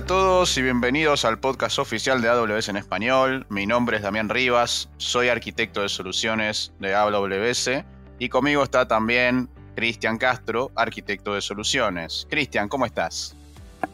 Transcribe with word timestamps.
a 0.00 0.06
todos 0.06 0.56
y 0.56 0.62
bienvenidos 0.62 1.26
al 1.26 1.40
podcast 1.40 1.78
oficial 1.78 2.22
de 2.22 2.30
AWS 2.30 2.70
en 2.70 2.78
español. 2.78 3.44
Mi 3.50 3.66
nombre 3.66 3.98
es 3.98 4.02
Damián 4.02 4.30
Rivas, 4.30 4.88
soy 4.96 5.28
arquitecto 5.28 5.82
de 5.82 5.90
soluciones 5.90 6.72
de 6.78 6.94
AWS 6.94 7.84
y 8.18 8.30
conmigo 8.30 8.62
está 8.62 8.88
también 8.88 9.50
Cristian 9.76 10.16
Castro, 10.16 10.72
arquitecto 10.74 11.34
de 11.34 11.42
soluciones. 11.42 12.26
Cristian, 12.30 12.70
¿cómo 12.70 12.86
estás? 12.86 13.36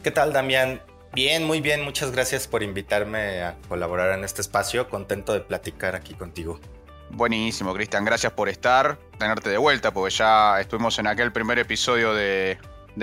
¿Qué 0.01 0.11
tal, 0.11 0.31
Damián? 0.31 0.81
Bien, 1.11 1.43
muy 1.43 1.59
bien. 1.59 1.83
Muchas 1.83 2.11
gracias 2.11 2.47
por 2.47 2.63
invitarme 2.63 3.41
a 3.43 3.57
colaborar 3.67 4.17
en 4.17 4.23
este 4.23 4.39
espacio. 4.39 4.87
Contento 4.87 5.33
de 5.33 5.41
platicar 5.41 5.93
aquí 5.93 6.13
contigo. 6.13 6.57
Buenísimo, 7.09 7.73
Cristian. 7.73 8.05
Gracias 8.05 8.31
por 8.31 8.47
estar, 8.47 8.97
tenerte 9.19 9.49
de 9.49 9.57
vuelta, 9.57 9.91
porque 9.91 10.15
ya 10.15 10.61
estuvimos 10.61 10.99
en 10.99 11.07
aquel 11.07 11.33
primer 11.33 11.59
episodio 11.59 12.13
de, 12.13 12.57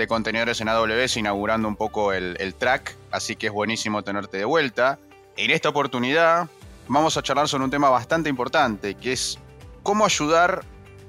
contenedores 0.07 0.61
en 0.61 0.69
AWS 0.69 1.17
inaugurando 1.17 1.67
un 1.67 1.75
poco 1.75 2.13
el, 2.13 2.35
el 2.39 2.53
track, 2.53 2.95
así 3.11 3.35
que 3.35 3.47
es 3.47 3.53
buenísimo 3.53 4.03
tenerte 4.03 4.37
de 4.37 4.45
vuelta. 4.45 4.99
En 5.37 5.51
esta 5.51 5.69
oportunidad 5.69 6.47
vamos 6.87 7.17
a 7.17 7.23
charlar 7.23 7.47
sobre 7.47 7.63
un 7.63 7.71
tema 7.71 7.89
bastante 7.89 8.29
importante, 8.29 8.95
que 8.95 9.13
es 9.13 9.39
cómo 9.83 10.05
ayudar 10.05 10.63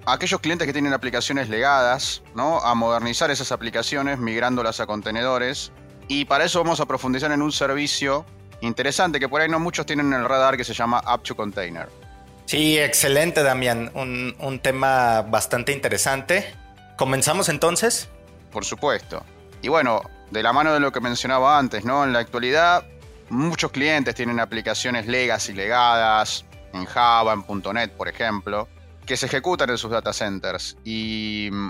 a 0.04 0.12
aquellos 0.12 0.40
clientes 0.40 0.66
que 0.66 0.72
tienen 0.72 0.92
aplicaciones 0.92 1.48
legadas, 1.48 2.22
¿no? 2.34 2.60
A 2.60 2.74
modernizar 2.74 3.30
esas 3.30 3.50
aplicaciones 3.52 4.18
migrándolas 4.18 4.80
a 4.80 4.86
contenedores. 4.86 5.72
Y 6.08 6.24
para 6.24 6.44
eso 6.44 6.62
vamos 6.62 6.80
a 6.80 6.86
profundizar 6.86 7.32
en 7.32 7.42
un 7.42 7.50
servicio 7.50 8.24
interesante 8.60 9.18
que 9.18 9.28
por 9.28 9.40
ahí 9.40 9.48
no 9.48 9.58
muchos 9.58 9.84
tienen 9.84 10.12
en 10.12 10.20
el 10.20 10.28
radar 10.28 10.56
que 10.56 10.64
se 10.64 10.72
llama 10.72 11.02
Up 11.12 11.22
to 11.22 11.34
Container. 11.34 11.88
Sí, 12.46 12.78
excelente, 12.78 13.42
Damián. 13.42 13.90
Un, 13.94 14.60
tema 14.62 15.22
bastante 15.22 15.72
interesante. 15.72 16.54
¿Comenzamos 16.96 17.48
entonces? 17.48 18.08
Por 18.56 18.64
supuesto. 18.64 19.22
Y 19.60 19.68
bueno, 19.68 20.00
de 20.30 20.42
la 20.42 20.50
mano 20.50 20.72
de 20.72 20.80
lo 20.80 20.90
que 20.90 20.98
mencionaba 20.98 21.58
antes, 21.58 21.84
¿no? 21.84 22.04
En 22.04 22.14
la 22.14 22.20
actualidad, 22.20 22.86
muchos 23.28 23.70
clientes 23.70 24.14
tienen 24.14 24.40
aplicaciones 24.40 25.06
legacy 25.06 25.52
legadas, 25.52 26.46
en 26.72 26.86
Java, 26.86 27.34
en 27.34 27.62
.NET, 27.74 27.92
por 27.92 28.08
ejemplo, 28.08 28.66
que 29.04 29.18
se 29.18 29.26
ejecutan 29.26 29.68
en 29.68 29.76
sus 29.76 29.90
data 29.90 30.10
centers. 30.14 30.74
Y 30.84 31.50
mm, 31.52 31.68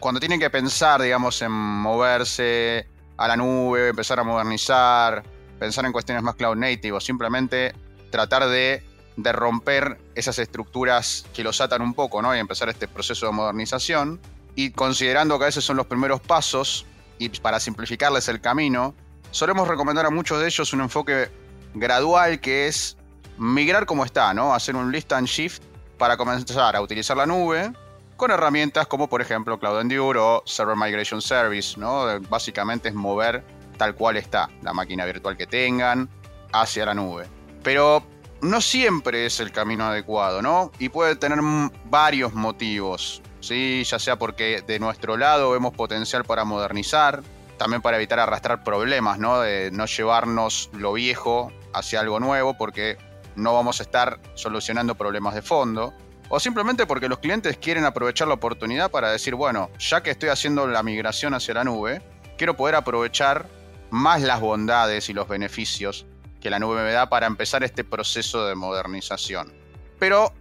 cuando 0.00 0.20
tienen 0.20 0.38
que 0.38 0.50
pensar, 0.50 1.00
digamos, 1.00 1.40
en 1.40 1.50
moverse 1.50 2.86
a 3.16 3.26
la 3.26 3.34
nube, 3.34 3.88
empezar 3.88 4.20
a 4.20 4.22
modernizar, 4.22 5.22
pensar 5.58 5.86
en 5.86 5.92
cuestiones 5.92 6.22
más 6.22 6.34
cloud 6.34 6.56
native 6.56 6.98
o 6.98 7.00
simplemente 7.00 7.74
tratar 8.10 8.46
de 8.50 8.84
de 9.18 9.32
romper 9.32 9.98
esas 10.14 10.38
estructuras 10.38 11.26
que 11.34 11.42
los 11.42 11.60
atan 11.60 11.82
un 11.82 11.92
poco, 11.92 12.22
¿no? 12.22 12.36
Y 12.36 12.38
empezar 12.38 12.68
este 12.68 12.86
proceso 12.86 13.26
de 13.26 13.32
modernización. 13.32 14.20
Y 14.58 14.72
considerando 14.72 15.38
que 15.38 15.44
a 15.44 15.46
veces 15.46 15.64
son 15.64 15.76
los 15.76 15.86
primeros 15.86 16.20
pasos, 16.20 16.84
y 17.16 17.28
para 17.28 17.60
simplificarles 17.60 18.26
el 18.26 18.40
camino, 18.40 18.92
solemos 19.30 19.68
recomendar 19.68 20.04
a 20.04 20.10
muchos 20.10 20.40
de 20.40 20.46
ellos 20.46 20.72
un 20.72 20.80
enfoque 20.80 21.30
gradual 21.74 22.40
que 22.40 22.66
es 22.66 22.96
migrar 23.38 23.86
como 23.86 24.04
está, 24.04 24.34
¿no? 24.34 24.52
Hacer 24.52 24.74
un 24.74 24.90
list 24.90 25.12
and 25.12 25.28
shift 25.28 25.62
para 25.96 26.16
comenzar 26.16 26.74
a 26.74 26.80
utilizar 26.80 27.16
la 27.16 27.24
nube 27.24 27.72
con 28.16 28.32
herramientas 28.32 28.88
como 28.88 29.08
por 29.08 29.22
ejemplo 29.22 29.60
Cloud 29.60 29.80
Endure 29.80 30.18
o 30.18 30.42
Server 30.44 30.74
Migration 30.74 31.22
Service, 31.22 31.78
¿no? 31.78 32.20
Básicamente 32.28 32.88
es 32.88 32.96
mover 32.96 33.44
tal 33.76 33.94
cual 33.94 34.16
está 34.16 34.50
la 34.62 34.72
máquina 34.72 35.04
virtual 35.04 35.36
que 35.36 35.46
tengan 35.46 36.08
hacia 36.52 36.84
la 36.84 36.94
nube. 36.94 37.26
Pero 37.62 38.02
no 38.40 38.60
siempre 38.60 39.24
es 39.24 39.38
el 39.38 39.52
camino 39.52 39.84
adecuado, 39.84 40.42
¿no? 40.42 40.72
Y 40.80 40.88
puede 40.88 41.14
tener 41.14 41.38
varios 41.84 42.34
motivos, 42.34 43.22
¿sí? 43.40 43.82
Ya 43.84 43.98
sea 43.98 44.16
porque 44.16 44.62
de 44.66 44.78
nuestro 44.78 45.16
lado 45.16 45.50
vemos 45.50 45.72
potencial 45.74 46.24
para 46.24 46.44
modernizar, 46.44 47.22
también 47.56 47.82
para 47.82 47.96
evitar 47.96 48.20
arrastrar 48.20 48.64
problemas, 48.64 49.18
¿no? 49.18 49.40
De 49.40 49.70
no 49.70 49.86
llevarnos 49.86 50.70
lo 50.72 50.92
viejo 50.92 51.52
hacia 51.74 52.00
algo 52.00 52.20
nuevo 52.20 52.56
porque 52.56 52.96
no 53.36 53.54
vamos 53.54 53.80
a 53.80 53.82
estar 53.82 54.20
solucionando 54.34 54.94
problemas 54.94 55.34
de 55.34 55.42
fondo. 55.42 55.94
O 56.30 56.40
simplemente 56.40 56.86
porque 56.86 57.08
los 57.08 57.20
clientes 57.20 57.56
quieren 57.56 57.84
aprovechar 57.84 58.28
la 58.28 58.34
oportunidad 58.34 58.90
para 58.90 59.10
decir, 59.10 59.34
bueno, 59.34 59.70
ya 59.78 60.02
que 60.02 60.10
estoy 60.10 60.28
haciendo 60.28 60.66
la 60.66 60.82
migración 60.82 61.32
hacia 61.32 61.54
la 61.54 61.64
nube, 61.64 62.02
quiero 62.36 62.54
poder 62.54 62.74
aprovechar 62.74 63.46
más 63.90 64.20
las 64.20 64.40
bondades 64.40 65.08
y 65.08 65.14
los 65.14 65.26
beneficios 65.26 66.06
que 66.40 66.50
la 66.50 66.58
nube 66.58 66.82
me 66.82 66.92
da 66.92 67.08
para 67.08 67.26
empezar 67.26 67.64
este 67.64 67.82
proceso 67.82 68.46
de 68.46 68.54
modernización. 68.54 69.52
Pero 69.98 70.32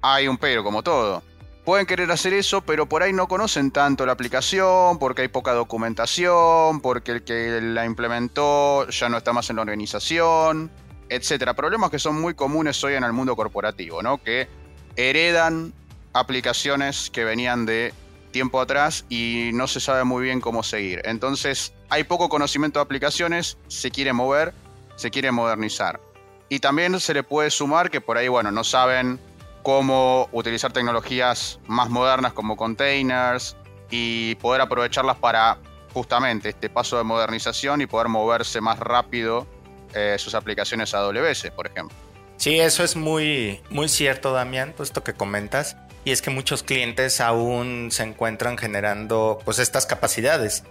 hay 0.00 0.28
un 0.28 0.38
pero, 0.38 0.64
como 0.64 0.82
todo. 0.82 1.22
Pueden 1.64 1.86
querer 1.86 2.10
hacer 2.10 2.34
eso, 2.34 2.60
pero 2.60 2.86
por 2.86 3.02
ahí 3.02 3.12
no 3.12 3.26
conocen 3.26 3.70
tanto 3.70 4.04
la 4.04 4.12
aplicación, 4.12 4.98
porque 4.98 5.22
hay 5.22 5.28
poca 5.28 5.52
documentación, 5.52 6.80
porque 6.80 7.12
el 7.12 7.24
que 7.24 7.60
la 7.62 7.86
implementó 7.86 8.88
ya 8.90 9.08
no 9.08 9.16
está 9.16 9.32
más 9.32 9.48
en 9.48 9.56
la 9.56 9.62
organización, 9.62 10.70
etc. 11.08 11.54
Problemas 11.56 11.90
que 11.90 11.98
son 11.98 12.20
muy 12.20 12.34
comunes 12.34 12.82
hoy 12.84 12.94
en 12.94 13.04
el 13.04 13.12
mundo 13.12 13.34
corporativo, 13.34 14.02
¿no? 14.02 14.22
Que 14.22 14.48
heredan 14.96 15.72
aplicaciones 16.12 17.10
que 17.10 17.24
venían 17.24 17.64
de 17.64 17.94
tiempo 18.30 18.60
atrás 18.60 19.06
y 19.08 19.50
no 19.54 19.66
se 19.66 19.80
sabe 19.80 20.04
muy 20.04 20.24
bien 20.24 20.40
cómo 20.42 20.62
seguir. 20.62 21.00
Entonces, 21.04 21.72
hay 21.88 22.04
poco 22.04 22.28
conocimiento 22.28 22.78
de 22.78 22.84
aplicaciones, 22.84 23.56
se 23.68 23.90
quiere 23.90 24.12
mover 24.12 24.52
se 24.96 25.10
quiere 25.10 25.30
modernizar. 25.32 26.00
Y 26.48 26.60
también 26.60 26.98
se 27.00 27.14
le 27.14 27.22
puede 27.22 27.50
sumar 27.50 27.90
que 27.90 28.00
por 28.00 28.18
ahí, 28.18 28.28
bueno, 28.28 28.50
no 28.50 28.64
saben 28.64 29.18
cómo 29.64 30.28
utilizar 30.30 30.72
tecnologías 30.72 31.58
más 31.66 31.88
modernas 31.90 32.34
como 32.34 32.56
containers 32.56 33.56
y 33.90 34.36
poder 34.36 34.60
aprovecharlas 34.60 35.16
para 35.16 35.58
justamente 35.92 36.50
este 36.50 36.68
paso 36.68 36.98
de 36.98 37.04
modernización 37.04 37.80
y 37.80 37.86
poder 37.86 38.08
moverse 38.08 38.60
más 38.60 38.78
rápido 38.78 39.46
eh, 39.94 40.16
sus 40.18 40.34
aplicaciones 40.34 40.94
AWS, 40.94 41.50
por 41.56 41.66
ejemplo. 41.66 41.96
Sí, 42.36 42.60
eso 42.60 42.84
es 42.84 42.94
muy, 42.94 43.62
muy 43.70 43.88
cierto, 43.88 44.32
Damián, 44.32 44.74
esto 44.78 45.02
que 45.02 45.14
comentas. 45.14 45.76
Y 46.04 46.10
es 46.10 46.20
que 46.20 46.30
muchos 46.30 46.62
clientes 46.62 47.22
aún 47.22 47.88
se 47.90 48.02
encuentran 48.02 48.58
generando 48.58 49.38
pues 49.46 49.58
estas 49.58 49.86
capacidades 49.86 50.64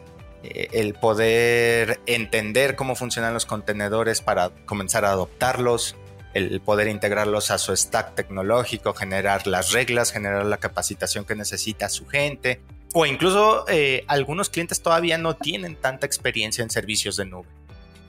eh, 0.43 0.67
el 0.73 0.93
poder 0.93 1.99
entender 2.05 2.75
cómo 2.75 2.95
funcionan 2.95 3.33
los 3.33 3.47
contenedores 3.47 4.21
para 4.21 4.51
comenzar 4.65 5.03
a 5.03 5.11
adoptarlos, 5.11 5.95
el 6.33 6.61
poder 6.61 6.87
integrarlos 6.87 7.51
a 7.51 7.57
su 7.57 7.75
stack 7.75 8.15
tecnológico, 8.15 8.93
generar 8.93 9.45
las 9.47 9.71
reglas, 9.71 10.11
generar 10.11 10.45
la 10.45 10.57
capacitación 10.57 11.25
que 11.25 11.35
necesita 11.35 11.89
su 11.89 12.07
gente, 12.07 12.61
o 12.93 13.05
incluso 13.05 13.65
eh, 13.67 14.03
algunos 14.07 14.49
clientes 14.49 14.81
todavía 14.81 15.17
no 15.17 15.35
tienen 15.35 15.75
tanta 15.75 16.05
experiencia 16.05 16.63
en 16.63 16.69
servicios 16.69 17.17
de 17.17 17.25
nube. 17.25 17.47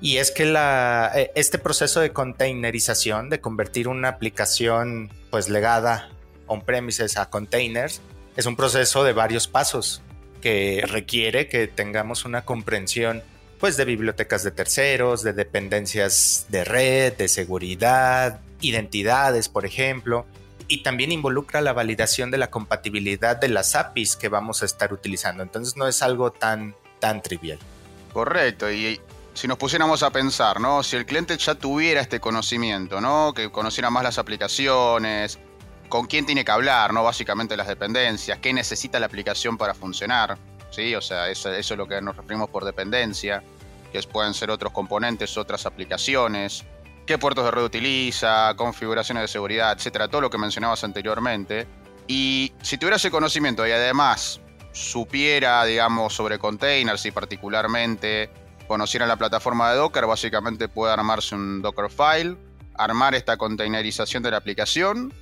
Y 0.00 0.18
es 0.18 0.30
que 0.30 0.52
eh, 0.54 1.30
este 1.34 1.58
proceso 1.58 2.00
de 2.00 2.12
containerización, 2.12 3.30
de 3.30 3.40
convertir 3.40 3.88
una 3.88 4.08
aplicación 4.08 5.10
pues 5.30 5.48
legada 5.48 6.10
on-premises 6.46 7.16
a 7.16 7.30
containers, 7.30 8.02
es 8.36 8.46
un 8.46 8.56
proceso 8.56 9.04
de 9.04 9.12
varios 9.14 9.48
pasos 9.48 10.02
que 10.42 10.82
requiere 10.86 11.48
que 11.48 11.68
tengamos 11.68 12.26
una 12.26 12.44
comprensión 12.44 13.22
pues 13.58 13.76
de 13.76 13.84
bibliotecas 13.84 14.42
de 14.42 14.50
terceros, 14.50 15.22
de 15.22 15.32
dependencias 15.32 16.46
de 16.48 16.64
red, 16.64 17.12
de 17.14 17.28
seguridad, 17.28 18.40
identidades, 18.60 19.48
por 19.48 19.66
ejemplo, 19.66 20.26
y 20.68 20.82
también 20.82 21.12
involucra 21.12 21.60
la 21.60 21.72
validación 21.72 22.30
de 22.30 22.38
la 22.38 22.50
compatibilidad 22.50 23.36
de 23.36 23.48
las 23.48 23.74
APIs 23.74 24.16
que 24.16 24.28
vamos 24.28 24.62
a 24.62 24.66
estar 24.66 24.92
utilizando. 24.92 25.42
Entonces 25.42 25.76
no 25.76 25.86
es 25.86 26.02
algo 26.02 26.30
tan 26.30 26.74
tan 27.04 27.20
trivial. 27.20 27.58
Correcto, 28.14 28.70
y 28.72 28.98
si 29.34 29.46
nos 29.46 29.58
pusiéramos 29.58 30.02
a 30.02 30.10
pensar, 30.10 30.60
¿no? 30.60 30.82
Si 30.82 30.96
el 30.96 31.04
cliente 31.04 31.36
ya 31.36 31.54
tuviera 31.54 32.00
este 32.00 32.20
conocimiento, 32.20 33.00
¿no? 33.00 33.34
Que 33.34 33.50
conociera 33.50 33.90
más 33.90 34.04
las 34.04 34.16
aplicaciones, 34.16 35.38
con 35.88 36.06
quién 36.06 36.24
tiene 36.24 36.44
que 36.44 36.50
hablar, 36.52 36.94
¿no? 36.94 37.02
Básicamente 37.02 37.56
las 37.56 37.66
dependencias, 37.66 38.38
qué 38.38 38.52
necesita 38.52 38.98
la 39.00 39.06
aplicación 39.06 39.58
para 39.58 39.74
funcionar, 39.74 40.38
¿sí? 40.74 40.94
O 40.94 41.00
sea, 41.00 41.28
eso, 41.28 41.52
es 41.52 41.70
lo 41.70 41.86
que 41.86 42.00
nos 42.00 42.16
referimos 42.16 42.50
por 42.50 42.64
dependencia, 42.64 43.42
que 43.92 44.02
pueden 44.02 44.34
ser 44.34 44.50
otros 44.50 44.72
componentes, 44.72 45.36
otras 45.36 45.66
aplicaciones, 45.66 46.64
qué 47.06 47.18
puertos 47.18 47.44
de 47.44 47.50
red 47.50 47.62
utiliza, 47.62 48.54
configuraciones 48.56 49.22
de 49.22 49.28
seguridad, 49.28 49.72
etcétera, 49.72 50.08
todo 50.08 50.22
lo 50.22 50.30
que 50.30 50.38
mencionabas 50.38 50.82
anteriormente. 50.84 51.66
Y 52.06 52.52
si 52.62 52.76
tuviera 52.76 52.96
ese 52.96 53.10
conocimiento 53.10 53.66
y 53.66 53.70
además 53.70 54.40
supiera, 54.72 55.64
digamos, 55.64 56.14
sobre 56.14 56.38
containers 56.38 57.06
y 57.06 57.12
particularmente 57.12 58.30
conociera 58.66 59.06
la 59.06 59.16
plataforma 59.16 59.70
de 59.70 59.76
Docker, 59.76 60.06
básicamente 60.06 60.68
puede 60.68 60.92
armarse 60.92 61.34
un 61.34 61.62
Dockerfile, 61.62 62.36
armar 62.74 63.14
esta 63.14 63.36
containerización 63.36 64.22
de 64.22 64.32
la 64.32 64.38
aplicación 64.38 65.12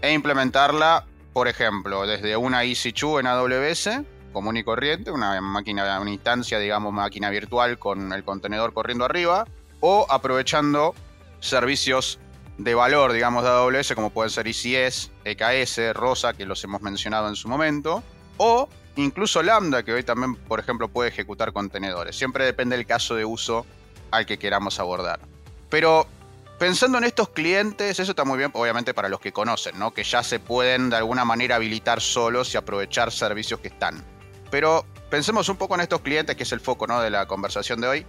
e 0.00 0.12
implementarla, 0.12 1.06
por 1.32 1.48
ejemplo, 1.48 2.06
desde 2.06 2.36
una 2.36 2.64
EC2 2.64 3.20
en 3.20 3.26
AWS, 3.26 4.06
común 4.32 4.56
y 4.56 4.64
corriente, 4.64 5.10
una 5.10 5.40
máquina, 5.40 6.00
una 6.00 6.10
instancia, 6.10 6.58
digamos, 6.58 6.92
máquina 6.92 7.30
virtual 7.30 7.78
con 7.78 8.12
el 8.12 8.24
contenedor 8.24 8.72
corriendo 8.72 9.04
arriba, 9.04 9.46
o 9.80 10.06
aprovechando 10.08 10.94
servicios 11.40 12.18
de 12.58 12.74
valor, 12.74 13.12
digamos, 13.12 13.42
de 13.42 13.50
AWS, 13.50 13.94
como 13.94 14.10
pueden 14.10 14.30
ser 14.30 14.46
ECS, 14.46 15.10
EKS, 15.24 15.94
Rosa, 15.94 16.34
que 16.34 16.44
los 16.44 16.62
hemos 16.64 16.82
mencionado 16.82 17.28
en 17.28 17.36
su 17.36 17.48
momento, 17.48 18.02
o 18.36 18.68
incluso 18.96 19.42
Lambda, 19.42 19.82
que 19.82 19.92
hoy 19.92 20.02
también, 20.02 20.36
por 20.36 20.60
ejemplo, 20.60 20.88
puede 20.88 21.08
ejecutar 21.08 21.52
contenedores. 21.52 22.16
Siempre 22.16 22.44
depende 22.44 22.76
del 22.76 22.86
caso 22.86 23.14
de 23.14 23.24
uso 23.24 23.64
al 24.10 24.26
que 24.26 24.38
queramos 24.38 24.78
abordar. 24.78 25.20
Pero 25.70 26.06
pensando 26.58 26.98
en 26.98 27.04
estos 27.04 27.30
clientes, 27.30 27.98
eso 27.98 28.12
está 28.12 28.24
muy 28.24 28.36
bien, 28.36 28.50
obviamente 28.52 28.92
para 28.92 29.08
los 29.08 29.20
que 29.20 29.32
conocen, 29.32 29.78
¿no? 29.78 29.94
Que 29.94 30.04
ya 30.04 30.22
se 30.22 30.38
pueden 30.38 30.90
de 30.90 30.96
alguna 30.96 31.24
manera 31.24 31.56
habilitar 31.56 32.02
solos 32.02 32.52
y 32.52 32.58
aprovechar 32.58 33.10
servicios 33.10 33.60
que 33.60 33.68
están. 33.68 34.04
Pero 34.50 34.84
pensemos 35.08 35.48
un 35.48 35.56
poco 35.56 35.74
en 35.74 35.82
estos 35.82 36.00
clientes, 36.00 36.36
que 36.36 36.42
es 36.42 36.52
el 36.52 36.60
foco 36.60 36.86
¿no? 36.86 37.00
de 37.00 37.10
la 37.10 37.26
conversación 37.26 37.80
de 37.80 37.88
hoy. 37.88 38.06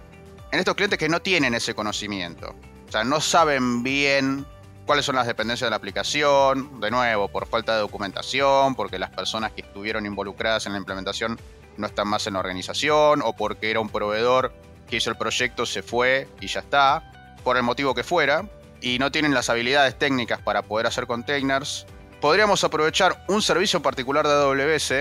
En 0.50 0.58
estos 0.58 0.74
clientes 0.74 0.98
que 0.98 1.08
no 1.08 1.20
tienen 1.20 1.54
ese 1.54 1.74
conocimiento. 1.74 2.54
O 2.88 2.92
sea, 2.92 3.04
no 3.04 3.20
saben 3.20 3.82
bien 3.82 4.46
cuáles 4.84 5.06
son 5.06 5.16
las 5.16 5.26
dependencias 5.26 5.66
de 5.66 5.70
la 5.70 5.76
aplicación, 5.76 6.80
de 6.80 6.90
nuevo, 6.90 7.28
por 7.28 7.46
falta 7.46 7.74
de 7.74 7.80
documentación, 7.80 8.74
porque 8.74 8.98
las 8.98 9.10
personas 9.10 9.52
que 9.52 9.62
estuvieron 9.62 10.04
involucradas 10.04 10.66
en 10.66 10.72
la 10.72 10.78
implementación 10.78 11.38
no 11.76 11.86
están 11.86 12.08
más 12.08 12.26
en 12.26 12.34
la 12.34 12.40
organización, 12.40 13.22
o 13.24 13.32
porque 13.32 13.70
era 13.70 13.80
un 13.80 13.88
proveedor 13.88 14.52
que 14.86 14.96
hizo 14.96 15.08
el 15.08 15.16
proyecto, 15.16 15.64
se 15.64 15.82
fue 15.82 16.28
y 16.40 16.48
ya 16.48 16.60
está, 16.60 17.38
por 17.44 17.56
el 17.56 17.62
motivo 17.62 17.94
que 17.94 18.02
fuera, 18.02 18.44
y 18.80 18.98
no 18.98 19.10
tienen 19.10 19.32
las 19.32 19.48
habilidades 19.48 19.98
técnicas 19.98 20.40
para 20.40 20.62
poder 20.62 20.86
hacer 20.86 21.06
containers, 21.06 21.86
podríamos 22.20 22.62
aprovechar 22.64 23.24
un 23.28 23.40
servicio 23.40 23.80
particular 23.80 24.26
de 24.26 24.34
AWS 24.34 24.92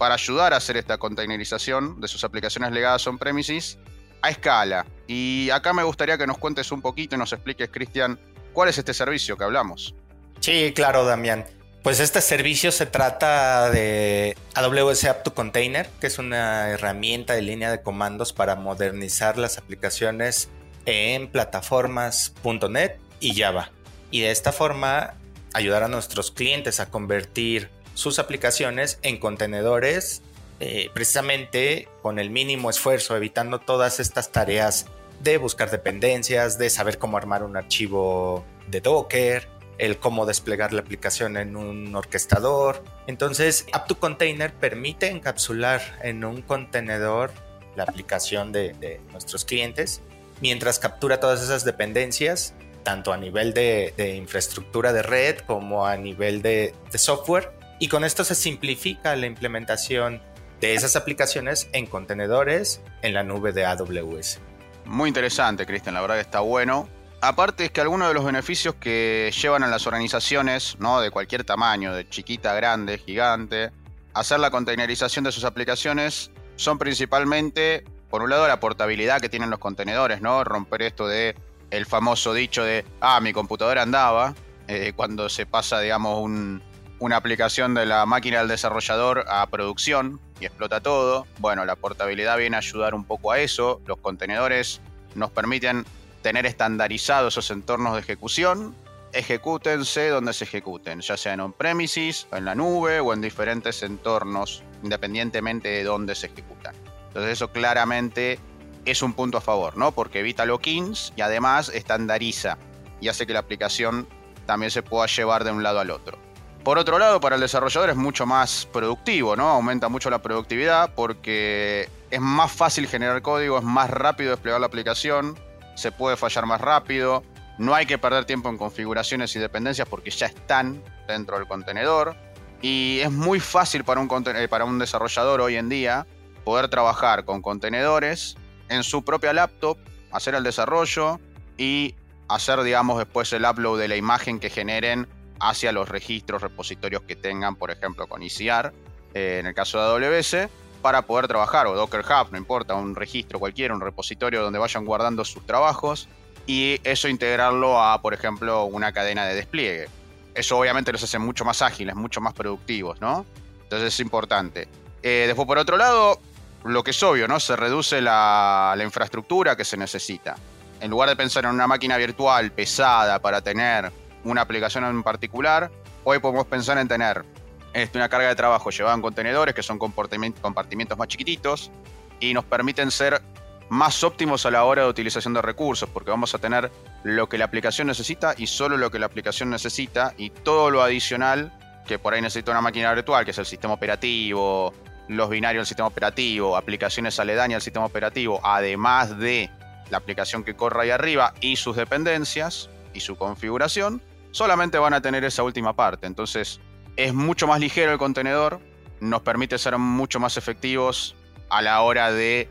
para 0.00 0.14
ayudar 0.14 0.52
a 0.54 0.56
hacer 0.56 0.78
esta 0.78 0.98
containerización 0.98 2.00
de 2.00 2.08
sus 2.08 2.24
aplicaciones 2.24 2.72
legadas 2.72 3.06
on-premises 3.06 3.78
a 4.22 4.30
escala. 4.30 4.84
Y 5.06 5.50
acá 5.50 5.72
me 5.72 5.82
gustaría 5.84 6.18
que 6.18 6.26
nos 6.26 6.38
cuentes 6.38 6.72
un 6.72 6.80
poquito 6.80 7.14
y 7.14 7.18
nos 7.18 7.32
expliques, 7.32 7.68
Cristian, 7.70 8.18
¿Cuál 8.52 8.68
es 8.68 8.78
este 8.78 8.94
servicio 8.94 9.36
que 9.36 9.44
hablamos? 9.44 9.94
Sí, 10.40 10.72
claro, 10.74 11.04
Damián. 11.04 11.44
Pues 11.82 12.00
este 12.00 12.20
servicio 12.20 12.72
se 12.72 12.84
trata 12.84 13.70
de 13.70 14.36
AWS 14.54 15.04
App 15.04 15.22
to 15.22 15.34
Container, 15.34 15.88
que 16.00 16.08
es 16.08 16.18
una 16.18 16.68
herramienta 16.70 17.34
de 17.34 17.42
línea 17.42 17.70
de 17.70 17.82
comandos 17.82 18.32
para 18.32 18.56
modernizar 18.56 19.38
las 19.38 19.56
aplicaciones 19.56 20.50
en 20.84 21.28
plataformas.net 21.28 22.96
y 23.20 23.40
Java. 23.40 23.70
Y 24.10 24.20
de 24.20 24.30
esta 24.30 24.52
forma 24.52 25.14
ayudar 25.54 25.84
a 25.84 25.88
nuestros 25.88 26.30
clientes 26.30 26.80
a 26.80 26.90
convertir 26.90 27.70
sus 28.00 28.18
aplicaciones 28.18 28.98
en 29.02 29.18
contenedores 29.18 30.22
eh, 30.58 30.90
precisamente 30.94 31.86
con 32.00 32.18
el 32.18 32.30
mínimo 32.30 32.70
esfuerzo, 32.70 33.14
evitando 33.14 33.60
todas 33.60 34.00
estas 34.00 34.32
tareas 34.32 34.86
de 35.20 35.36
buscar 35.36 35.70
dependencias, 35.70 36.58
de 36.58 36.70
saber 36.70 36.98
cómo 36.98 37.18
armar 37.18 37.42
un 37.42 37.58
archivo 37.58 38.42
de 38.68 38.80
Docker, 38.80 39.48
el 39.76 39.98
cómo 39.98 40.24
desplegar 40.24 40.72
la 40.72 40.80
aplicación 40.80 41.36
en 41.36 41.56
un 41.56 41.94
orquestador. 41.94 42.82
Entonces, 43.06 43.66
App2Container 43.68 44.52
permite 44.52 45.08
encapsular 45.08 45.80
en 46.02 46.24
un 46.24 46.40
contenedor 46.40 47.32
la 47.76 47.82
aplicación 47.84 48.50
de, 48.50 49.00
nuestros 49.12 49.44
clientes 49.44 50.00
mientras 50.40 50.78
captura 50.78 51.20
todas 51.20 51.42
esas 51.42 51.64
dependencias, 51.64 52.54
tanto 52.82 53.12
a 53.12 53.18
nivel 53.18 53.52
de, 53.52 54.14
infraestructura 54.16 54.94
de 54.94 55.02
red 55.02 55.38
como 55.40 55.86
a 55.86 55.98
nivel 55.98 56.40
de 56.40 56.74
software. 56.94 57.59
Y 57.80 57.88
con 57.88 58.04
esto 58.04 58.24
se 58.24 58.34
simplifica 58.34 59.16
la 59.16 59.26
implementación 59.26 60.20
de 60.60 60.74
esas 60.74 60.96
aplicaciones 60.96 61.68
en 61.72 61.86
contenedores 61.86 62.82
en 63.00 63.14
la 63.14 63.22
nube 63.22 63.52
de 63.52 63.64
AWS. 63.64 64.38
Muy 64.84 65.08
interesante, 65.08 65.64
Cristian, 65.64 65.94
la 65.94 66.02
verdad 66.02 66.16
que 66.16 66.20
está 66.20 66.40
bueno. 66.40 66.88
Aparte 67.22 67.64
es 67.64 67.70
que 67.70 67.80
algunos 67.80 68.08
de 68.08 68.14
los 68.14 68.24
beneficios 68.24 68.74
que 68.74 69.32
llevan 69.40 69.62
a 69.62 69.66
las 69.66 69.86
organizaciones, 69.86 70.76
¿no? 70.78 71.00
De 71.00 71.10
cualquier 71.10 71.44
tamaño, 71.44 71.94
de 71.94 72.06
chiquita, 72.06 72.54
grande, 72.54 72.98
gigante, 72.98 73.70
hacer 74.12 74.40
la 74.40 74.50
containerización 74.50 75.24
de 75.24 75.32
sus 75.32 75.44
aplicaciones 75.44 76.30
son 76.56 76.78
principalmente, 76.78 77.84
por 78.10 78.22
un 78.22 78.28
lado, 78.28 78.46
la 78.46 78.60
portabilidad 78.60 79.22
que 79.22 79.30
tienen 79.30 79.48
los 79.48 79.58
contenedores, 79.58 80.20
¿no? 80.20 80.44
Romper 80.44 80.82
esto 80.82 81.08
de 81.08 81.34
el 81.70 81.86
famoso 81.86 82.34
dicho 82.34 82.62
de, 82.62 82.84
ah, 83.00 83.20
mi 83.20 83.32
computadora 83.32 83.80
andaba, 83.80 84.34
eh, 84.68 84.92
cuando 84.94 85.30
se 85.30 85.46
pasa, 85.46 85.80
digamos, 85.80 86.18
un, 86.18 86.62
una 87.00 87.16
aplicación 87.16 87.74
de 87.74 87.86
la 87.86 88.06
máquina 88.06 88.38
del 88.38 88.48
desarrollador 88.48 89.24
a 89.26 89.46
producción 89.46 90.20
y 90.38 90.44
explota 90.44 90.80
todo. 90.80 91.26
Bueno, 91.38 91.64
la 91.64 91.74
portabilidad 91.74 92.36
viene 92.36 92.56
a 92.56 92.58
ayudar 92.58 92.94
un 92.94 93.04
poco 93.04 93.32
a 93.32 93.40
eso. 93.40 93.80
Los 93.86 93.98
contenedores 93.98 94.80
nos 95.14 95.30
permiten 95.30 95.86
tener 96.22 96.44
estandarizados 96.44 97.34
esos 97.34 97.50
entornos 97.50 97.94
de 97.94 98.00
ejecución. 98.00 98.74
Ejecútense 99.12 100.08
donde 100.08 100.34
se 100.34 100.44
ejecuten, 100.44 101.00
ya 101.00 101.16
sea 101.16 101.32
en 101.32 101.40
on-premises, 101.40 102.28
en 102.32 102.44
la 102.44 102.54
nube 102.54 103.00
o 103.00 103.12
en 103.14 103.22
diferentes 103.22 103.82
entornos, 103.82 104.62
independientemente 104.82 105.68
de 105.68 105.82
dónde 105.82 106.14
se 106.14 106.26
ejecutan. 106.26 106.74
Entonces 107.08 107.32
eso 107.32 107.50
claramente 107.50 108.38
es 108.84 109.02
un 109.02 109.14
punto 109.14 109.38
a 109.38 109.40
favor, 109.40 109.76
¿no? 109.76 109.92
Porque 109.92 110.20
evita 110.20 110.44
lock-ins 110.44 111.12
y 111.16 111.22
además 111.22 111.70
estandariza 111.70 112.58
y 113.00 113.08
hace 113.08 113.26
que 113.26 113.32
la 113.32 113.40
aplicación 113.40 114.06
también 114.46 114.70
se 114.70 114.82
pueda 114.82 115.06
llevar 115.06 115.44
de 115.44 115.50
un 115.50 115.62
lado 115.62 115.80
al 115.80 115.90
otro. 115.90 116.29
Por 116.64 116.78
otro 116.78 116.98
lado, 116.98 117.20
para 117.20 117.36
el 117.36 117.40
desarrollador 117.40 117.88
es 117.90 117.96
mucho 117.96 118.26
más 118.26 118.68
productivo, 118.70 119.34
¿no? 119.34 119.48
Aumenta 119.48 119.88
mucho 119.88 120.10
la 120.10 120.20
productividad 120.20 120.94
porque 120.94 121.88
es 122.10 122.20
más 122.20 122.52
fácil 122.52 122.86
generar 122.86 123.22
código, 123.22 123.58
es 123.58 123.64
más 123.64 123.88
rápido 123.88 124.32
desplegar 124.32 124.60
la 124.60 124.66
aplicación, 124.66 125.38
se 125.74 125.90
puede 125.90 126.18
fallar 126.18 126.44
más 126.44 126.60
rápido, 126.60 127.22
no 127.56 127.74
hay 127.74 127.86
que 127.86 127.96
perder 127.96 128.26
tiempo 128.26 128.50
en 128.50 128.58
configuraciones 128.58 129.34
y 129.36 129.38
dependencias 129.38 129.88
porque 129.88 130.10
ya 130.10 130.26
están 130.26 130.82
dentro 131.08 131.38
del 131.38 131.48
contenedor. 131.48 132.14
Y 132.60 133.00
es 133.00 133.10
muy 133.10 133.40
fácil 133.40 133.84
para 133.84 134.00
un, 134.00 134.10
eh, 134.26 134.48
desarrollador 134.78 135.40
hoy 135.40 135.56
en 135.56 135.70
día 135.70 136.06
poder 136.44 136.68
trabajar 136.68 137.24
con 137.24 137.40
contenedores 137.40 138.36
en 138.68 138.82
su 138.82 139.02
propia 139.02 139.32
laptop, 139.32 139.78
hacer 140.12 140.34
el 140.34 140.42
desarrollo 140.42 141.20
y 141.56 141.94
hacer, 142.28 142.62
digamos, 142.62 142.98
después 142.98 143.32
el 143.32 143.46
upload 143.46 143.78
de 143.78 143.88
la 143.88 143.96
imagen 143.96 144.40
que 144.40 144.50
generen 144.50 145.08
hacia 145.40 145.72
los 145.72 145.88
registros, 145.88 146.42
repositorios 146.42 147.02
que 147.02 147.16
tengan, 147.16 147.56
por 147.56 147.70
ejemplo, 147.70 148.06
con 148.06 148.22
ECR, 148.22 148.72
eh, 149.14 149.38
en 149.40 149.46
el 149.46 149.54
caso 149.54 149.78
de 149.78 150.06
AWS, 150.06 150.48
para 150.82 151.02
poder 151.02 151.28
trabajar, 151.28 151.66
o 151.66 151.74
Docker 151.74 152.00
Hub, 152.00 152.30
no 152.30 152.38
importa, 152.38 152.74
un 152.74 152.94
registro 152.94 153.38
cualquiera, 153.38 153.74
un 153.74 153.80
repositorio 153.80 154.42
donde 154.42 154.58
vayan 154.58 154.84
guardando 154.84 155.24
sus 155.24 155.44
trabajos, 155.46 156.08
y 156.46 156.80
eso 156.84 157.08
integrarlo 157.08 157.82
a, 157.82 158.00
por 158.02 158.14
ejemplo, 158.14 158.64
una 158.64 158.92
cadena 158.92 159.26
de 159.26 159.34
despliegue. 159.34 159.88
Eso 160.34 160.58
obviamente 160.58 160.92
los 160.92 161.02
hace 161.02 161.18
mucho 161.18 161.44
más 161.44 161.62
ágiles, 161.62 161.94
mucho 161.94 162.20
más 162.20 162.34
productivos, 162.34 163.00
¿no? 163.00 163.26
Entonces 163.62 163.94
es 163.94 164.00
importante. 164.00 164.68
Eh, 165.02 165.24
después, 165.26 165.46
por 165.46 165.58
otro 165.58 165.76
lado, 165.76 166.18
lo 166.64 166.82
que 166.82 166.92
es 166.92 167.02
obvio, 167.02 167.28
¿no? 167.28 167.40
Se 167.40 167.56
reduce 167.56 168.00
la 168.00 168.76
infraestructura 168.82 169.56
que 169.56 169.64
se 169.64 169.76
necesita. 169.76 170.36
En 170.80 170.90
lugar 170.90 171.08
de 171.10 171.16
pensar 171.16 171.44
en 171.44 171.50
una 171.50 171.66
máquina 171.66 171.96
virtual 171.98 172.52
pesada 172.52 173.18
para 173.18 173.42
tener 173.42 173.92
una 174.24 174.42
aplicación 174.42 174.84
en 174.84 175.02
particular, 175.02 175.70
hoy 176.04 176.18
podemos 176.18 176.46
pensar 176.46 176.78
en 176.78 176.88
tener 176.88 177.24
este, 177.72 177.98
una 177.98 178.08
carga 178.08 178.28
de 178.28 178.34
trabajo 178.34 178.70
llevada 178.70 178.94
en 178.94 179.02
contenedores, 179.02 179.54
que 179.54 179.62
son 179.62 179.78
compartimentos 179.78 180.98
más 180.98 181.08
chiquititos, 181.08 181.70
y 182.18 182.34
nos 182.34 182.44
permiten 182.44 182.90
ser 182.90 183.22
más 183.68 184.02
óptimos 184.02 184.44
a 184.46 184.50
la 184.50 184.64
hora 184.64 184.82
de 184.82 184.88
utilización 184.88 185.32
de 185.32 185.42
recursos, 185.42 185.88
porque 185.88 186.10
vamos 186.10 186.34
a 186.34 186.38
tener 186.38 186.70
lo 187.04 187.28
que 187.28 187.38
la 187.38 187.44
aplicación 187.44 187.86
necesita 187.86 188.34
y 188.36 188.48
solo 188.48 188.76
lo 188.76 188.90
que 188.90 188.98
la 188.98 189.06
aplicación 189.06 189.50
necesita, 189.50 190.12
y 190.16 190.30
todo 190.30 190.70
lo 190.70 190.82
adicional 190.82 191.52
que 191.86 191.98
por 191.98 192.14
ahí 192.14 192.20
necesita 192.20 192.50
una 192.50 192.60
máquina 192.60 192.92
virtual, 192.92 193.24
que 193.24 193.30
es 193.30 193.38
el 193.38 193.46
sistema 193.46 193.74
operativo, 193.74 194.74
los 195.08 195.28
binarios 195.28 195.62
del 195.62 195.66
sistema 195.66 195.88
operativo, 195.88 196.56
aplicaciones 196.56 197.18
aledañas 197.18 197.56
al 197.56 197.62
sistema 197.62 197.86
operativo, 197.86 198.40
además 198.44 199.18
de 199.18 199.50
la 199.90 199.98
aplicación 199.98 200.44
que 200.44 200.54
corre 200.54 200.82
ahí 200.82 200.90
arriba 200.90 201.34
y 201.40 201.56
sus 201.56 201.76
dependencias 201.76 202.70
y 202.94 203.00
su 203.00 203.16
configuración, 203.16 204.00
solamente 204.30 204.78
van 204.78 204.94
a 204.94 205.00
tener 205.00 205.24
esa 205.24 205.42
última 205.42 205.74
parte. 205.74 206.06
Entonces 206.06 206.60
es 206.96 207.14
mucho 207.14 207.46
más 207.46 207.60
ligero 207.60 207.92
el 207.92 207.98
contenedor, 207.98 208.60
nos 209.00 209.22
permite 209.22 209.58
ser 209.58 209.78
mucho 209.78 210.20
más 210.20 210.36
efectivos 210.36 211.16
a 211.48 211.62
la 211.62 211.80
hora 211.82 212.12
de 212.12 212.48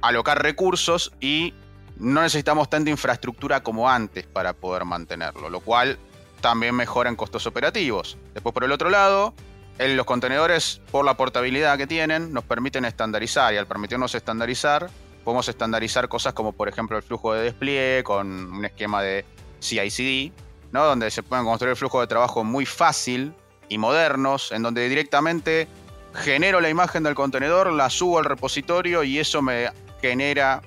alocar 0.00 0.42
recursos 0.42 1.12
y 1.20 1.54
no 1.96 2.22
necesitamos 2.22 2.68
tanta 2.68 2.90
infraestructura 2.90 3.62
como 3.62 3.88
antes 3.88 4.26
para 4.26 4.52
poder 4.52 4.84
mantenerlo, 4.84 5.48
lo 5.48 5.60
cual 5.60 5.98
también 6.40 6.74
mejora 6.74 7.08
en 7.08 7.16
costos 7.16 7.46
operativos. 7.46 8.18
Después 8.34 8.52
por 8.52 8.64
el 8.64 8.72
otro 8.72 8.90
lado, 8.90 9.34
los 9.78 10.06
contenedores, 10.06 10.80
por 10.90 11.04
la 11.04 11.16
portabilidad 11.16 11.78
que 11.78 11.86
tienen, 11.86 12.32
nos 12.32 12.44
permiten 12.44 12.84
estandarizar 12.84 13.54
y 13.54 13.56
al 13.56 13.66
permitirnos 13.66 14.14
estandarizar, 14.14 14.90
podemos 15.24 15.48
estandarizar 15.48 16.08
cosas 16.08 16.32
como 16.34 16.52
por 16.52 16.68
ejemplo 16.68 16.96
el 16.96 17.02
flujo 17.02 17.32
de 17.34 17.44
despliegue 17.44 18.02
con 18.02 18.52
un 18.52 18.64
esquema 18.64 19.02
de 19.02 19.24
CI/CD 19.60 20.32
donde 20.80 21.10
se 21.10 21.22
pueden 21.22 21.44
construir 21.44 21.76
flujos 21.76 22.02
de 22.02 22.06
trabajo 22.06 22.44
muy 22.44 22.66
fácil 22.66 23.34
y 23.68 23.78
modernos, 23.78 24.52
en 24.52 24.62
donde 24.62 24.88
directamente 24.88 25.68
genero 26.14 26.60
la 26.60 26.68
imagen 26.68 27.02
del 27.02 27.14
contenedor, 27.14 27.72
la 27.72 27.90
subo 27.90 28.18
al 28.18 28.24
repositorio 28.24 29.02
y 29.02 29.18
eso 29.18 29.42
me 29.42 29.70
genera 30.00 30.62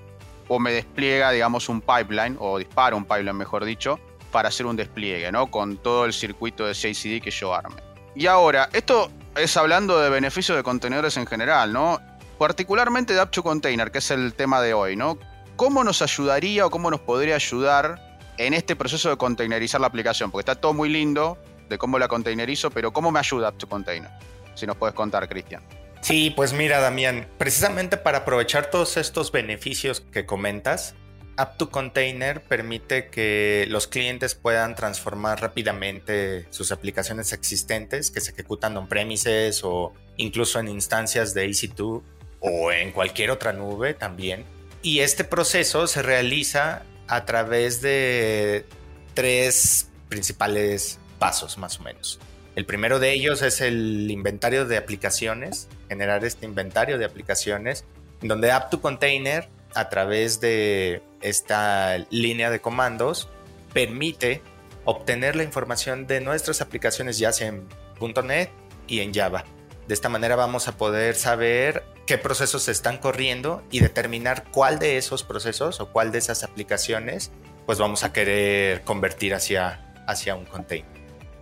o 0.48 0.60
me 0.60 0.72
despliega, 0.72 1.32
digamos, 1.32 1.70
un 1.70 1.82
pipeline, 1.82 2.38
o 2.40 2.60
dispara 2.60 2.96
un 2.96 3.04
pipeline, 3.04 3.36
mejor 3.36 3.66
dicho, 3.66 4.00
para 4.32 4.50
hacer 4.50 4.66
un 4.66 4.76
despliegue, 4.76 5.32
¿no? 5.32 5.50
Con 5.50 5.78
todo 5.78 6.06
el 6.06 6.14
circuito 6.14 6.66
de 6.66 6.76
CI/CD 6.76 7.22
que 7.22 7.32
yo 7.32 7.54
arme. 7.54 7.82
Y 8.16 8.28
ahora, 8.28 8.70
esto 8.74 9.10
es 9.36 9.58
hablando 9.58 10.00
de 10.00 10.10
beneficios 10.10 10.56
de 10.56 10.64
contenedores 10.64 11.18
en 11.18 11.26
general, 11.26 11.74
¿no? 11.74 12.00
Particularmente 12.38 13.14
de 13.14 13.22
App2Container, 13.22 13.90
que 13.90 13.98
es 13.98 14.12
el 14.12 14.34
tema 14.34 14.62
de 14.62 14.74
hoy, 14.74 14.96
¿no? 14.96 15.18
¿cómo 15.56 15.84
nos 15.84 16.02
ayudaría 16.02 16.66
o 16.66 16.70
cómo 16.70 16.92
nos 16.92 17.00
podría 17.00 17.36
ayudar 17.36 18.05
en 18.38 18.54
este 18.54 18.76
proceso 18.76 19.10
de 19.10 19.18
containerizar 19.18 19.82
la 19.82 19.88
aplicación? 19.88 20.32
Porque 20.32 20.50
está 20.50 20.60
todo 20.60 20.74
muy 20.74 20.90
lindo 20.90 21.38
de 21.70 21.78
cómo 21.78 22.00
la 22.00 22.08
containerizo, 22.08 22.70
pero 22.70 22.94
¿cómo 22.94 23.12
me 23.12 23.20
ayuda 23.20 23.50
App 23.50 23.58
to 23.58 23.68
Container? 23.68 24.10
Si 24.56 24.66
nos 24.66 24.78
puedes 24.78 24.96
contar, 24.96 25.28
Cristian. 25.28 25.64
Sí, 26.02 26.32
pues 26.36 26.54
mira, 26.54 26.80
Damián, 26.80 27.28
precisamente 27.38 27.98
para 27.98 28.20
aprovechar 28.20 28.70
todos 28.70 28.96
estos 28.98 29.32
beneficios 29.32 30.02
que 30.02 30.26
comentas, 30.26 30.94
App2Container 31.38 32.42
permite 32.42 33.10
que 33.10 33.66
los 33.70 33.88
clientes 33.88 34.36
puedan 34.36 34.76
transformar 34.76 35.42
rápidamente 35.42 36.46
sus 36.50 36.72
aplicaciones 36.72 37.34
existentes 37.34 38.12
que 38.12 38.22
se 38.22 38.32
ejecutan 38.32 38.78
on-premises 38.78 39.64
o 39.64 39.94
incluso 40.18 40.60
en 40.60 40.70
instancias 40.70 41.34
de 41.34 41.48
EC2 41.48 42.04
o 42.40 42.72
en 42.72 42.92
cualquier 42.92 43.32
otra 43.32 43.52
nube 43.52 43.94
también. 43.94 44.46
Y 44.82 45.00
este 45.00 45.24
proceso 45.24 45.88
se 45.88 46.02
realiza 46.04 46.84
a 47.08 47.26
través 47.26 47.82
de 47.82 48.66
tres 49.14 49.90
principales 50.10 51.00
pasos 51.20 51.58
más 51.58 51.80
o 51.80 51.84
menos. 51.84 52.20
El 52.56 52.66
primero 52.66 53.00
de 53.00 53.12
ellos 53.12 53.42
es 53.42 53.60
el 53.62 54.10
inventario 54.10 54.66
de 54.66 54.78
aplicaciones, 54.78 55.68
generar 55.90 56.24
este 56.24 56.46
inventario 56.46 56.98
de 56.98 57.06
aplicaciones, 57.06 57.84
donde 58.22 58.52
App2Container 58.52 59.48
a 59.74 59.90
través 59.90 60.40
de 60.40 61.02
esta 61.22 61.98
línea 62.10 62.50
de 62.50 62.62
comandos 62.62 63.30
permite 63.74 64.42
obtener 64.86 65.36
la 65.36 65.44
información 65.44 66.08
de 66.08 66.22
nuestras 66.22 66.62
aplicaciones 66.62 67.18
ya 67.18 67.34
sea 67.34 67.50
en 67.50 67.68
.NET 68.00 68.50
y 68.88 69.02
en 69.02 69.14
Java. 69.14 69.44
De 69.88 69.94
esta 69.94 70.08
manera 70.08 70.36
vamos 70.36 70.68
a 70.68 70.78
poder 70.78 71.16
saber 71.16 71.84
qué 72.06 72.18
procesos 72.18 72.64
se 72.64 72.72
están 72.72 72.98
corriendo 72.98 73.64
y 73.72 73.80
determinar 73.80 74.46
cuál 74.52 74.80
de 74.80 74.98
esos 74.98 75.24
procesos 75.24 75.80
o 75.80 75.92
cuál 75.92 76.12
de 76.12 76.20
esas 76.20 76.44
aplicaciones 76.44 77.32
pues 77.66 77.80
vamos 77.80 78.04
a 78.04 78.14
querer 78.14 78.84
convertir 78.84 79.34
hacia, 79.34 79.94
hacia 80.08 80.36
un 80.36 80.46
container. 80.46 80.86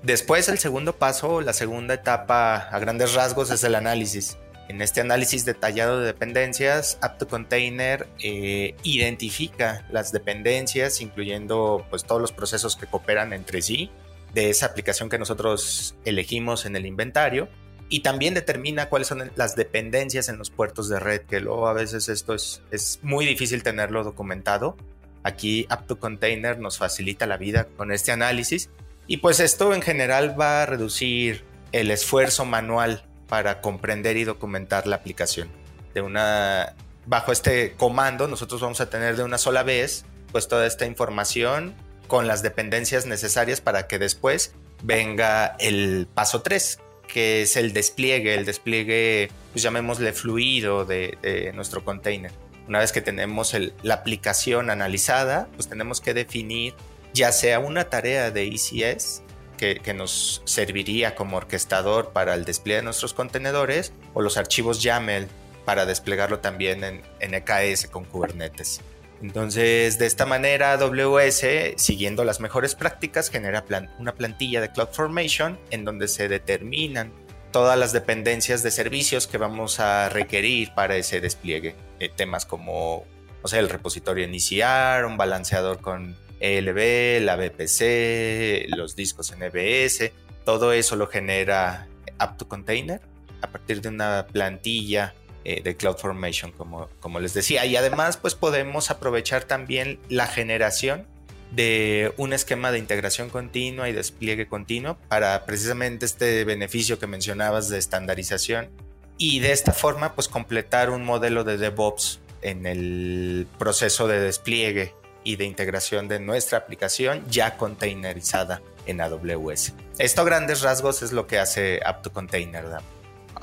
Después 0.04 0.48
el 0.50 0.58
segundo 0.58 0.96
paso, 0.96 1.42
la 1.42 1.54
segunda 1.54 1.94
etapa 1.94 2.56
a 2.56 2.80
grandes 2.80 3.14
rasgos 3.14 3.52
es 3.52 3.64
el 3.64 3.76
análisis. 3.76 4.38
En 4.70 4.82
este 4.82 5.02
análisis 5.02 5.44
detallado 5.44 6.00
de 6.00 6.06
dependencias, 6.06 6.98
App2Container 7.02 8.08
eh, 8.20 8.76
identifica 8.84 9.86
las 9.92 10.14
dependencias, 10.14 11.02
incluyendo 11.02 11.86
pues, 11.90 12.06
todos 12.06 12.22
los 12.22 12.32
procesos 12.32 12.78
que 12.78 12.88
cooperan 12.88 13.34
entre 13.34 13.62
sí 13.62 13.92
de 14.34 14.50
esa 14.50 14.68
aplicación 14.68 15.10
que 15.10 15.20
nosotros 15.20 15.96
elegimos 16.06 16.66
en 16.66 16.76
el 16.76 16.86
inventario 16.86 17.50
y 17.94 18.00
también 18.00 18.34
determina 18.34 18.90
cuáles 18.90 19.08
son 19.08 19.32
las 19.36 19.56
dependencias 19.56 20.28
en 20.28 20.40
los 20.40 20.50
puertos 20.50 20.90
de 20.90 21.00
red, 21.00 21.22
que 21.22 21.40
luego 21.40 21.68
a 21.68 21.74
veces 21.74 22.10
esto 22.10 22.34
es, 22.34 22.64
es 22.72 22.98
muy 23.04 23.24
difícil 23.24 23.62
tenerlo 23.62 24.04
documentado. 24.04 24.76
Aquí 25.22 25.68
App2Container 25.70 26.58
nos 26.58 26.80
facilita 26.80 27.28
la 27.28 27.38
vida 27.38 27.68
con 27.78 27.92
este 27.92 28.12
análisis 28.12 28.72
y 29.06 29.18
pues 29.18 29.40
esto 29.40 29.76
en 29.76 29.84
general 29.84 30.36
va 30.42 30.64
a 30.64 30.66
reducir 30.66 31.46
el 31.72 31.92
esfuerzo 31.92 32.46
manual 32.46 33.06
para 33.28 33.62
comprender 33.62 34.18
y 34.18 34.24
documentar 34.24 34.88
la 34.88 34.96
aplicación. 34.96 35.50
De 35.94 36.02
una, 36.02 36.74
bajo 37.06 37.32
este 37.32 37.74
comando 37.74 38.28
nosotros 38.28 38.60
vamos 38.60 38.82
a 38.82 38.90
tener 38.90 39.18
de 39.18 39.24
una 39.24 39.38
sola 39.38 39.62
vez 39.62 40.04
pues 40.32 40.48
toda 40.48 40.66
esta 40.66 40.88
información 40.88 41.76
con 42.08 42.26
las 42.26 42.42
dependencias 42.42 43.06
necesarias 43.06 43.62
para 43.62 43.86
que 43.86 44.00
después 44.00 44.56
venga 44.82 45.56
el 45.60 46.08
paso 46.12 46.42
3, 46.42 46.80
que 47.14 47.44
es 47.44 47.56
el 47.58 47.74
despliegue, 47.74 48.34
el 48.34 48.44
despliegue, 48.44 49.30
pues 49.52 49.62
llamémosle 49.62 50.12
fluido 50.14 50.84
de, 50.84 51.52
nuestro 51.54 51.86
container. 51.86 52.32
Una 52.68 52.80
vez 52.80 52.92
que 52.92 53.02
tenemos 53.02 53.56
la 53.84 53.94
aplicación 53.94 54.72
analizada, 54.72 55.48
pues 55.56 55.70
tenemos 55.70 56.02
que 56.02 56.14
definir 56.14 56.74
ya 57.14 57.32
sea 57.32 57.60
una 57.60 57.86
tarea 57.86 58.32
de 58.32 58.48
ECS 58.48 59.22
que, 59.58 59.94
nos 59.94 60.42
serviría 60.46 61.16
como 61.16 61.38
orquestador 61.38 62.12
para 62.12 62.34
el 62.34 62.44
despliegue 62.46 62.78
de 62.78 62.84
nuestros 62.84 63.14
contenedores 63.14 63.94
o 64.14 64.22
los 64.22 64.36
archivos 64.36 64.82
YAML 64.82 65.28
para 65.66 65.86
desplegarlo 65.86 66.40
también 66.40 66.84
en, 66.84 67.04
en 67.20 67.34
EKS 67.34 67.88
con 67.88 68.04
Kubernetes. 68.06 68.82
Entonces, 69.24 69.98
de 70.00 70.06
esta 70.06 70.26
manera, 70.26 70.74
AWS, 70.74 71.46
siguiendo 71.78 72.26
las 72.26 72.42
mejores 72.42 72.76
prácticas, 72.76 73.30
genera 73.30 73.64
una 73.98 74.14
plantilla 74.16 74.60
de 74.60 74.70
CloudFormation 74.70 75.58
en 75.72 75.86
donde 75.86 76.10
se 76.10 76.28
determinan 76.28 77.14
todas 77.54 77.80
las 77.80 77.94
dependencias 77.94 78.64
de 78.64 78.72
servicios 78.72 79.26
que 79.28 79.38
vamos 79.38 79.80
a 79.80 80.10
requerir 80.10 80.74
para 80.76 80.98
ese 80.98 81.22
despliegue. 81.22 81.74
Eh, 82.02 82.10
temas 82.14 82.46
como, 82.46 83.06
o 83.42 83.48
sea, 83.48 83.62
el 83.62 83.70
repositorio 83.70 84.26
iniciar, 84.26 85.06
un 85.06 85.16
balanceador 85.16 85.80
con 85.80 86.18
ELB, 86.42 87.22
la 87.24 87.38
VPC, 87.38 88.76
los 88.76 88.98
discos 88.98 89.34
NBS, 89.38 90.12
todo 90.44 90.74
eso 90.74 90.98
lo 90.98 91.08
genera 91.08 91.88
App2Container 92.20 93.00
a 93.42 93.48
partir 93.48 93.80
de 93.80 93.88
una 93.88 94.28
plantilla 94.30 95.14
eh, 95.46 95.62
de 95.62 95.76
CloudFormation, 95.76 96.52
como, 96.52 96.90
como 97.00 97.20
les 97.20 97.34
decía. 97.34 97.66
Y 97.66 97.76
además, 97.76 98.18
pues 98.18 98.36
podemos 98.36 98.92
aprovechar 98.92 99.44
también 99.44 100.00
la 100.10 100.28
generación 100.28 101.08
de 101.52 102.14
un 102.18 102.34
esquema 102.34 102.72
de 102.72 102.80
integración 102.80 103.30
continua 103.30 103.88
y 103.88 103.94
despliegue 103.94 104.48
continuo 104.48 104.98
para 105.08 105.46
precisamente 105.46 106.06
este 106.06 106.44
beneficio 106.46 106.98
que 106.98 107.08
mencionabas 107.08 107.70
de 107.70 107.78
estandarización 107.78 108.70
y 109.18 109.40
de 109.40 109.52
esta 109.52 109.72
forma 109.72 110.16
pues 110.16 110.28
completar 110.28 110.90
un 110.90 111.06
modelo 111.06 111.44
de 111.44 111.58
DevOps 111.58 112.20
en 112.42 112.66
el 112.66 113.48
proceso 113.60 114.08
de 114.08 114.20
despliegue 114.20 114.94
y 115.24 115.36
de 115.36 115.46
integración 115.46 116.08
de 116.08 116.20
nuestra 116.20 116.58
aplicación 116.58 117.24
ya 117.30 117.56
containerizada 117.56 118.62
en 118.86 119.02
AWS. 119.02 119.74
Esto 119.98 120.22
a 120.22 120.26
grandes 120.26 120.62
rasgos 120.62 121.02
es 121.02 121.12
lo 121.12 121.28
que 121.28 121.40
hace 121.40 121.80
App2Container. 121.82 122.82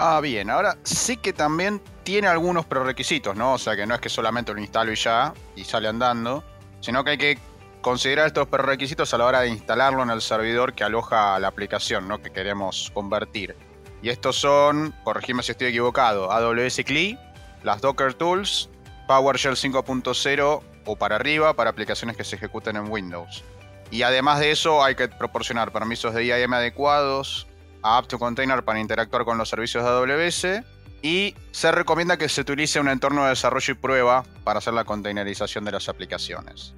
Ah, 0.03 0.19
bien. 0.23 0.49
Ahora 0.49 0.79
sí 0.83 1.19
que 1.19 1.35
también 1.35 1.79
tiene 2.05 2.27
algunos 2.27 2.65
prerequisitos, 2.65 3.37
¿no? 3.37 3.53
O 3.53 3.59
sea 3.59 3.77
que 3.77 3.87
no 3.87 3.95
es 3.95 4.01
que 4.01 4.09
solamente 4.09 4.55
lo 4.55 4.59
instalo 4.59 4.91
y 4.93 4.95
ya 4.95 5.35
y 5.55 5.65
sale 5.65 5.89
andando, 5.89 6.43
sino 6.81 7.05
que 7.05 7.11
hay 7.11 7.19
que 7.19 7.39
considerar 7.83 8.29
estos 8.29 8.49
prerequisitos 8.49 9.13
a 9.13 9.19
la 9.19 9.27
hora 9.27 9.41
de 9.43 9.49
instalarlo 9.49 10.03
en 10.03 10.09
el 10.09 10.23
servidor 10.23 10.73
que 10.73 10.85
aloja 10.85 11.39
la 11.39 11.49
aplicación, 11.49 12.09
¿no? 12.09 12.23
Que 12.23 12.31
queremos 12.31 12.91
convertir. 12.95 13.55
Y 14.01 14.09
estos 14.09 14.37
son, 14.37 14.95
corregime 15.05 15.43
si 15.43 15.53
estoy 15.53 15.67
equivocado, 15.67 16.33
AWS 16.33 16.81
CLI, 16.87 17.19
las 17.63 17.83
Docker 17.83 18.15
Tools, 18.15 18.71
PowerShell 19.07 19.57
5.0 19.57 20.63
o 20.87 20.97
para 20.97 21.17
arriba 21.17 21.53
para 21.53 21.69
aplicaciones 21.69 22.17
que 22.17 22.25
se 22.25 22.37
ejecuten 22.37 22.77
en 22.77 22.91
Windows. 22.91 23.45
Y 23.91 24.01
además 24.01 24.39
de 24.41 24.51
eso 24.51 24.83
hay 24.83 24.95
que 24.95 25.09
proporcionar 25.09 25.73
permisos 25.73 26.15
de 26.15 26.25
IAM 26.25 26.55
adecuados 26.55 27.50
a 27.83 28.01
App2Container 28.03 28.63
para 28.63 28.81
interactuar 28.81 29.25
con 29.25 29.39
los 29.39 29.49
servicios 29.49 29.85
de 29.85 29.91
AWS 29.91 30.65
y 31.03 31.35
se 31.51 31.73
recomienda 31.73 32.17
que 32.17 32.29
se 32.29 32.43
utilice 32.43 32.81
un 32.81 32.89
entorno 32.89 33.25
de 33.25 33.31
desarrollo 33.31 33.73
y 33.73 33.77
prueba 33.77 34.25
para 34.45 34.59
hacer 34.59 34.75
la 34.75 34.85
containerización 34.85 35.65
de 35.65 35.73
las 35.73 35.89
aplicaciones. 35.89 36.75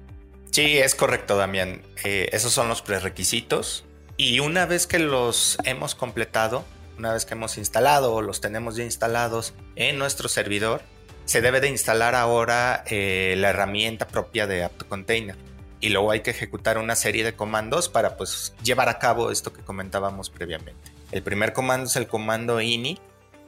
Sí, 0.51 0.77
es 0.77 0.95
correcto, 0.95 1.35
Damián. 1.35 1.81
Eh, 2.03 2.29
esos 2.31 2.53
son 2.53 2.69
los 2.69 2.81
prerequisitos. 2.81 3.85
Y 4.17 4.39
una 4.39 4.65
vez 4.65 4.85
que 4.85 4.99
los 4.99 5.57
hemos 5.63 5.95
completado, 5.95 6.63
una 6.97 7.11
vez 7.11 7.25
que 7.25 7.33
hemos 7.33 7.57
instalado 7.57 8.13
o 8.13 8.21
los 8.21 8.39
tenemos 8.39 8.75
ya 8.75 8.83
instalados 8.83 9.53
en 9.75 9.97
nuestro 9.97 10.29
servidor, 10.29 10.83
se 11.25 11.41
debe 11.41 11.59
de 11.59 11.69
instalar 11.69 12.15
ahora 12.15 12.83
eh, 12.87 13.33
la 13.37 13.49
herramienta 13.49 14.07
propia 14.07 14.45
de 14.45 14.63
App2Container. 14.63 15.35
Y 15.79 15.89
luego 15.89 16.11
hay 16.11 16.21
que 16.21 16.31
ejecutar 16.31 16.77
una 16.77 16.95
serie 16.95 17.23
de 17.23 17.33
comandos 17.33 17.89
para 17.89 18.15
pues, 18.15 18.53
llevar 18.63 18.89
a 18.89 18.99
cabo 18.99 19.31
esto 19.31 19.51
que 19.51 19.61
comentábamos 19.63 20.29
previamente. 20.29 20.92
El 21.13 21.21
primer 21.21 21.53
comando 21.53 21.85
es 21.85 21.95
el 21.95 22.07
comando 22.07 22.59
ini. 22.59 22.97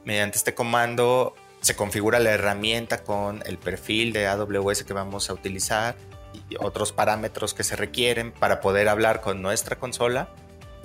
Mediante 0.04 0.38
este 0.38 0.54
comando 0.54 1.34
se 1.62 1.74
configura 1.74 2.20
la 2.20 2.30
herramienta 2.30 3.02
con 3.02 3.42
el 3.44 3.58
perfil 3.58 4.12
de 4.12 4.28
AWS 4.28 4.84
que 4.84 4.92
vamos 4.92 5.30
a 5.30 5.32
utilizar 5.32 5.96
y 6.48 6.54
otros 6.60 6.92
parámetros 6.92 7.54
que 7.54 7.64
se 7.64 7.74
requieren 7.74 8.30
para 8.30 8.60
poder 8.60 8.88
hablar 8.88 9.20
con 9.20 9.42
nuestra 9.42 9.80
consola. 9.80 10.28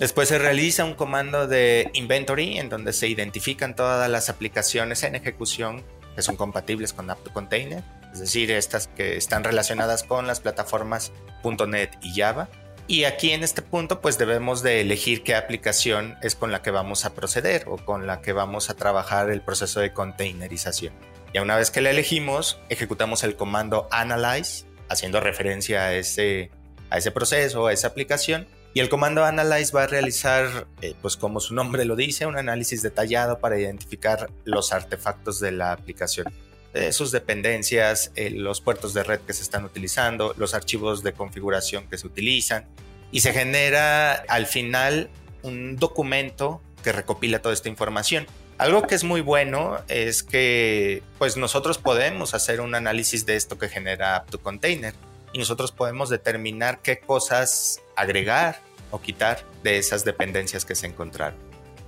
Después 0.00 0.28
se 0.28 0.40
realiza 0.40 0.84
un 0.84 0.94
comando 0.94 1.46
de 1.46 1.88
inventory 1.94 2.58
en 2.58 2.68
donde 2.68 2.92
se 2.92 3.06
identifican 3.06 3.76
todas 3.76 4.10
las 4.10 4.28
aplicaciones 4.28 5.04
en 5.04 5.14
ejecución 5.14 5.84
que 6.16 6.22
son 6.22 6.34
compatibles 6.34 6.92
con 6.92 7.06
App2Container, 7.06 7.84
es 8.12 8.18
decir, 8.18 8.50
estas 8.50 8.88
que 8.88 9.16
están 9.16 9.44
relacionadas 9.44 10.02
con 10.02 10.26
las 10.26 10.40
plataformas 10.40 11.12
.NET 11.44 11.96
y 12.02 12.20
Java. 12.20 12.48
Y 12.86 13.04
aquí 13.04 13.30
en 13.30 13.42
este 13.42 13.62
punto 13.62 14.00
pues 14.00 14.18
debemos 14.18 14.62
de 14.62 14.80
elegir 14.80 15.22
qué 15.22 15.34
aplicación 15.34 16.16
es 16.22 16.34
con 16.34 16.52
la 16.52 16.62
que 16.62 16.70
vamos 16.70 17.04
a 17.04 17.14
proceder 17.14 17.64
o 17.68 17.76
con 17.76 18.06
la 18.06 18.20
que 18.20 18.32
vamos 18.32 18.70
a 18.70 18.74
trabajar 18.74 19.30
el 19.30 19.40
proceso 19.40 19.80
de 19.80 19.92
containerización. 19.92 20.92
Y 21.32 21.38
una 21.38 21.56
vez 21.56 21.70
que 21.70 21.80
la 21.80 21.90
elegimos, 21.90 22.58
ejecutamos 22.68 23.24
el 23.24 23.36
comando 23.36 23.88
analyze, 23.90 24.66
haciendo 24.88 25.20
referencia 25.20 25.84
a 25.84 25.94
ese, 25.94 26.50
a 26.90 26.98
ese 26.98 27.10
proceso, 27.10 27.66
a 27.66 27.72
esa 27.72 27.88
aplicación, 27.88 28.46
y 28.74 28.80
el 28.80 28.88
comando 28.88 29.24
Analyze 29.24 29.72
va 29.72 29.82
a 29.82 29.86
realizar, 29.86 30.66
eh, 30.80 30.94
pues 31.02 31.18
como 31.18 31.40
su 31.40 31.54
nombre 31.54 31.84
lo 31.84 31.94
dice, 31.94 32.24
un 32.24 32.38
análisis 32.38 32.80
detallado 32.80 33.38
para 33.38 33.58
identificar 33.58 34.30
los 34.44 34.72
artefactos 34.72 35.40
de 35.40 35.52
la 35.52 35.72
aplicación. 35.72 36.32
Eh, 36.74 36.92
sus 36.92 37.12
dependencias, 37.12 38.12
eh, 38.16 38.30
los 38.30 38.60
puertos 38.60 38.94
de 38.94 39.02
red 39.02 39.20
que 39.20 39.32
se 39.32 39.42
están 39.42 39.64
utilizando, 39.64 40.34
los 40.38 40.54
archivos 40.54 41.02
de 41.02 41.12
configuración 41.12 41.86
que 41.88 41.98
se 41.98 42.06
utilizan 42.06 42.66
y 43.10 43.20
se 43.20 43.32
genera 43.32 44.12
al 44.14 44.46
final 44.46 45.10
un 45.42 45.76
documento 45.76 46.62
que 46.82 46.92
recopila 46.92 47.40
toda 47.40 47.52
esta 47.52 47.68
información. 47.68 48.26
Algo 48.58 48.82
que 48.82 48.94
es 48.94 49.04
muy 49.04 49.20
bueno 49.20 49.78
es 49.88 50.22
que 50.22 51.02
pues 51.18 51.36
nosotros 51.36 51.78
podemos 51.78 52.32
hacer 52.32 52.60
un 52.60 52.74
análisis 52.74 53.26
de 53.26 53.36
esto 53.36 53.58
que 53.58 53.68
genera 53.68 54.24
App2Container 54.24 54.94
y 55.32 55.38
nosotros 55.38 55.72
podemos 55.72 56.08
determinar 56.08 56.80
qué 56.80 57.00
cosas 57.00 57.80
agregar 57.96 58.60
o 58.90 59.00
quitar 59.00 59.44
de 59.62 59.78
esas 59.78 60.04
dependencias 60.04 60.64
que 60.64 60.74
se 60.74 60.86
encontraron. 60.86 61.38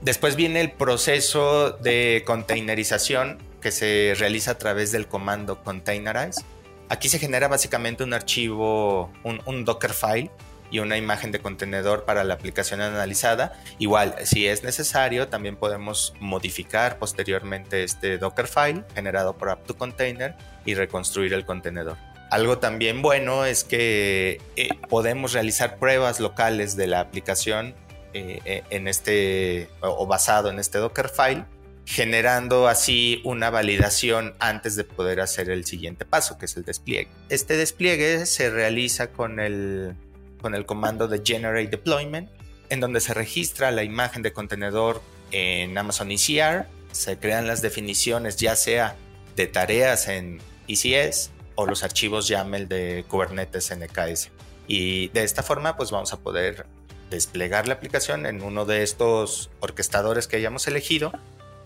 Después 0.00 0.36
viene 0.36 0.60
el 0.60 0.72
proceso 0.72 1.70
de 1.70 2.22
containerización 2.26 3.38
que 3.64 3.72
se 3.72 4.12
realiza 4.18 4.50
a 4.50 4.58
través 4.58 4.92
del 4.92 5.08
comando 5.08 5.64
containerize. 5.64 6.42
Aquí 6.90 7.08
se 7.08 7.18
genera 7.18 7.48
básicamente 7.48 8.04
un 8.04 8.12
archivo, 8.12 9.10
un, 9.22 9.40
un 9.46 9.64
Dockerfile 9.64 10.30
y 10.70 10.80
una 10.80 10.98
imagen 10.98 11.32
de 11.32 11.38
contenedor 11.38 12.04
para 12.04 12.24
la 12.24 12.34
aplicación 12.34 12.82
analizada. 12.82 13.58
Igual, 13.78 14.16
si 14.24 14.46
es 14.46 14.64
necesario, 14.64 15.28
también 15.28 15.56
podemos 15.56 16.12
modificar 16.20 16.98
posteriormente 16.98 17.84
este 17.84 18.18
Dockerfile 18.18 18.84
generado 18.94 19.38
por 19.38 19.48
App2Container 19.48 20.36
y 20.66 20.74
reconstruir 20.74 21.32
el 21.32 21.46
contenedor. 21.46 21.96
Algo 22.30 22.58
también 22.58 23.00
bueno 23.00 23.46
es 23.46 23.64
que 23.64 24.42
eh, 24.56 24.68
podemos 24.90 25.32
realizar 25.32 25.78
pruebas 25.78 26.20
locales 26.20 26.76
de 26.76 26.86
la 26.86 27.00
aplicación 27.00 27.74
eh, 28.12 28.40
eh, 28.44 28.62
en 28.68 28.88
este 28.88 29.70
o 29.80 30.06
basado 30.06 30.50
en 30.50 30.58
este 30.58 30.76
Dockerfile, 30.76 31.46
generando 31.86 32.68
así 32.68 33.20
una 33.24 33.50
validación 33.50 34.34
antes 34.38 34.76
de 34.76 34.84
poder 34.84 35.20
hacer 35.20 35.50
el 35.50 35.64
siguiente 35.64 36.04
paso, 36.04 36.38
que 36.38 36.46
es 36.46 36.56
el 36.56 36.64
despliegue. 36.64 37.10
Este 37.28 37.56
despliegue 37.56 38.26
se 38.26 38.50
realiza 38.50 39.08
con 39.08 39.38
el, 39.38 39.94
con 40.40 40.54
el 40.54 40.66
comando 40.66 41.08
de 41.08 41.22
Generate 41.24 41.68
Deployment, 41.68 42.30
en 42.70 42.80
donde 42.80 43.00
se 43.00 43.12
registra 43.14 43.70
la 43.70 43.82
imagen 43.82 44.22
de 44.22 44.32
contenedor 44.32 45.02
en 45.30 45.76
Amazon 45.76 46.10
ECR, 46.10 46.66
se 46.92 47.18
crean 47.18 47.46
las 47.46 47.60
definiciones 47.60 48.36
ya 48.36 48.56
sea 48.56 48.96
de 49.36 49.46
tareas 49.46 50.08
en 50.08 50.40
ECS 50.68 51.30
o 51.56 51.66
los 51.66 51.82
archivos 51.82 52.28
YAML 52.28 52.68
de 52.68 53.04
Kubernetes 53.08 53.72
NKS. 53.76 54.30
Y 54.66 55.08
de 55.08 55.24
esta 55.24 55.42
forma 55.42 55.76
pues 55.76 55.90
vamos 55.90 56.12
a 56.12 56.20
poder 56.20 56.66
desplegar 57.10 57.68
la 57.68 57.74
aplicación 57.74 58.26
en 58.26 58.42
uno 58.42 58.64
de 58.64 58.82
estos 58.82 59.50
orquestadores 59.60 60.26
que 60.26 60.36
hayamos 60.36 60.66
elegido 60.66 61.12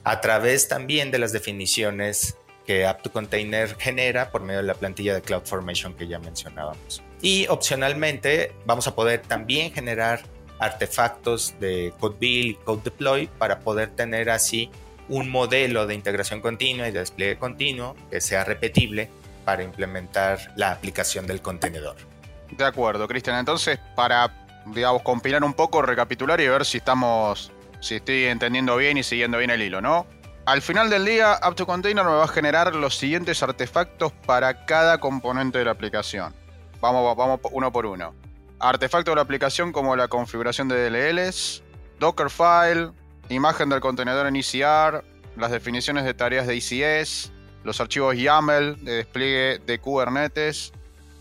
a 0.09 0.23
través 0.23 0.69
también 0.69 1.11
de 1.11 1.19
las 1.19 1.33
definiciones 1.33 2.39
que 2.67 2.87
App2Container 2.87 3.77
genera 3.77 4.31
por 4.31 4.41
medio 4.41 4.61
de 4.61 4.67
la 4.67 4.73
plantilla 4.73 5.13
de 5.13 5.21
CloudFormation 5.21 5.93
que 5.93 6.09
ya 6.09 6.19
mencionábamos. 6.19 7.03
Y 7.21 7.47
opcionalmente 7.49 8.55
vamos 8.65 8.87
a 8.87 8.95
poder 8.95 9.21
también 9.21 9.71
generar 9.71 10.23
artefactos 10.61 11.55
de 11.61 11.93
code 12.01 12.17
build 12.19 12.57
code 12.65 12.81
deploy 12.85 13.27
para 13.27 13.61
poder 13.61 13.91
tener 13.91 14.31
así 14.31 14.71
un 15.11 15.29
modelo 15.31 15.87
de 15.87 15.95
integración 15.95 16.41
continua 16.41 16.89
y 16.89 16.91
de 16.91 17.01
despliegue 17.01 17.39
continuo 17.39 17.95
que 18.11 18.23
sea 18.23 18.45
repetible 18.45 19.11
para 19.45 19.63
implementar 19.63 20.55
la 20.57 20.73
aplicación 20.73 21.27
del 21.27 21.43
contenedor. 21.43 21.97
De 22.51 22.65
acuerdo, 22.65 23.07
Cristian. 23.09 23.37
Entonces, 23.37 23.79
para, 23.95 24.47
digamos, 24.65 25.03
compilar 25.03 25.45
un 25.45 25.53
poco, 25.53 25.83
recapitular 25.83 26.41
y 26.41 26.49
ver 26.49 26.65
si 26.65 26.79
estamos, 26.79 27.53
si 27.81 27.97
estoy 27.97 28.25
entendiendo 28.25 28.77
bien 28.77 28.97
y 28.97 29.03
siguiendo 29.03 29.39
bien 29.39 29.51
el 29.51 29.63
hilo, 29.63 29.81
¿no? 29.81 30.07
Al 30.47 30.63
final 30.63 30.89
del 30.89 31.05
día, 31.05 31.39
App2Container 31.41 32.05
me 32.05 32.13
va 32.13 32.25
a 32.25 32.29
generar 32.29 32.75
los 32.75 32.97
siguientes 32.97 33.43
artefactos 33.43 34.13
para 34.25 34.65
cada 34.65 34.99
componente 34.99 35.59
de 35.59 35.67
la 35.67 35.73
aplicación. 35.73 36.35
Vamos, 36.81 37.17
vamos 37.17 37.41
uno 37.53 37.71
por 37.71 37.85
uno. 37.85 38.15
Artefacto 38.59 39.11
de 39.11 39.17
la 39.17 39.23
aplicación 39.23 39.73
como 39.73 39.95
la 39.95 40.09
configuración 40.09 40.69
de 40.69 40.89
DLLs, 40.89 41.63
Dockerfile, 41.99 42.93
imagen 43.29 43.69
del 43.69 43.81
contenedor 43.81 44.27
en 44.27 44.37
ECR, 44.37 45.05
las 45.37 45.51
definiciones 45.51 46.05
de 46.05 46.15
tareas 46.15 46.47
de 46.47 46.57
ECS, 46.57 47.31
los 47.65 47.81
archivos 47.81 48.17
YAML 48.17 48.83
de 48.85 48.93
despliegue 48.93 49.59
de 49.67 49.79
Kubernetes, 49.79 50.73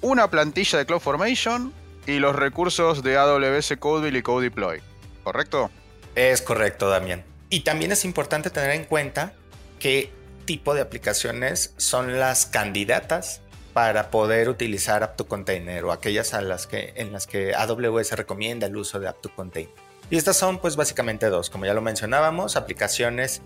una 0.02 0.30
plantilla 0.30 0.80
de 0.80 0.86
CloudFormation 0.86 1.74
y 2.06 2.20
los 2.20 2.36
recursos 2.36 3.04
de 3.04 3.18
AWS 3.18 3.74
CodeBuild 3.78 4.18
y 4.18 4.22
CodeDeploy. 4.22 4.82
¿Correcto? 5.24 5.70
Es 6.18 6.42
correcto, 6.42 6.90
Damián. 6.90 7.24
Y 7.52 7.60
también 7.60 7.92
es 7.92 8.04
importante 8.04 8.50
tener 8.50 8.72
en 8.72 8.86
cuenta 8.86 9.34
qué 9.80 10.12
tipo 10.46 10.74
de 10.74 10.82
aplicaciones 10.82 11.76
son 11.78 12.18
las 12.20 12.48
candidatas 12.48 13.42
para 13.72 14.10
poder 14.10 14.50
utilizar 14.50 15.04
App2Container 15.04 15.84
o 15.84 15.92
aquellas 15.92 16.34
a 16.34 16.42
las 16.42 16.66
que, 16.66 16.94
en 16.96 17.12
las 17.12 17.28
que 17.28 17.54
AWS 17.54 18.14
recomienda 18.14 18.66
el 18.66 18.78
uso 18.78 19.00
de 19.00 19.08
App2Container. 19.08 19.70
Y 20.10 20.18
estas 20.18 20.38
son 20.38 20.58
pues 20.58 20.76
básicamente 20.76 21.28
dos, 21.28 21.52
como 21.52 21.68
ya 21.68 21.76
lo 21.76 21.84
mencionábamos, 21.84 22.56
aplicaciones 22.56 23.44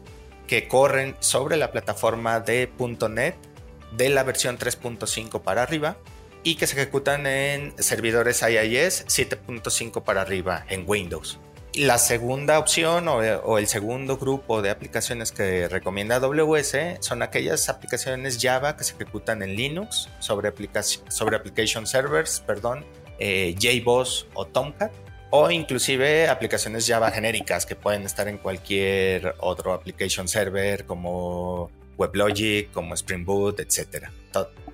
que 0.47 0.69
corren 0.69 1.17
sobre 1.19 1.57
la 1.57 1.73
plataforma 1.73 2.39
de 2.39 2.71
.NET 3.09 3.35
de 3.97 4.07
la 4.07 4.23
versión 4.23 4.57
3.5 4.57 5.41
para 5.41 5.63
arriba 5.63 5.97
y 6.41 6.55
que 6.55 6.67
se 6.67 6.79
ejecutan 6.79 7.27
en 7.27 7.73
servidores 7.83 8.41
IIS 8.41 9.07
7.5 9.07 10.05
para 10.05 10.21
arriba 10.21 10.65
en 10.69 10.85
Windows. 10.87 11.37
La 11.75 11.97
segunda 11.99 12.59
opción 12.59 13.07
o, 13.07 13.57
el 13.57 13.67
segundo 13.67 14.17
grupo 14.17 14.61
de 14.61 14.69
aplicaciones 14.69 15.31
que 15.31 15.69
recomienda 15.69 16.17
AWS 16.17 16.75
son 16.99 17.21
aquellas 17.21 17.69
aplicaciones 17.69 18.39
Java 18.41 18.75
que 18.75 18.83
se 18.83 18.93
ejecutan 18.95 19.41
en 19.41 19.55
Linux 19.55 20.09
sobre, 20.19 20.51
sobre 21.07 21.35
application 21.37 21.87
servers, 21.87 22.41
perdón, 22.41 22.85
eh, 23.19 23.55
JBoss 23.57 24.27
o 24.33 24.45
Tomcat 24.45 24.91
o 25.29 25.49
inclusive 25.49 26.27
aplicaciones 26.27 26.85
Java 26.85 27.09
genéricas 27.09 27.65
que 27.65 27.77
pueden 27.77 28.03
estar 28.03 28.27
en 28.27 28.37
cualquier 28.37 29.33
otro 29.39 29.71
application 29.73 30.27
server 30.27 30.85
como 30.85 31.71
WebLogic, 31.97 32.71
como 32.71 32.95
Spring 32.95 33.23
Boot, 33.23 33.61
etc. 33.61 34.09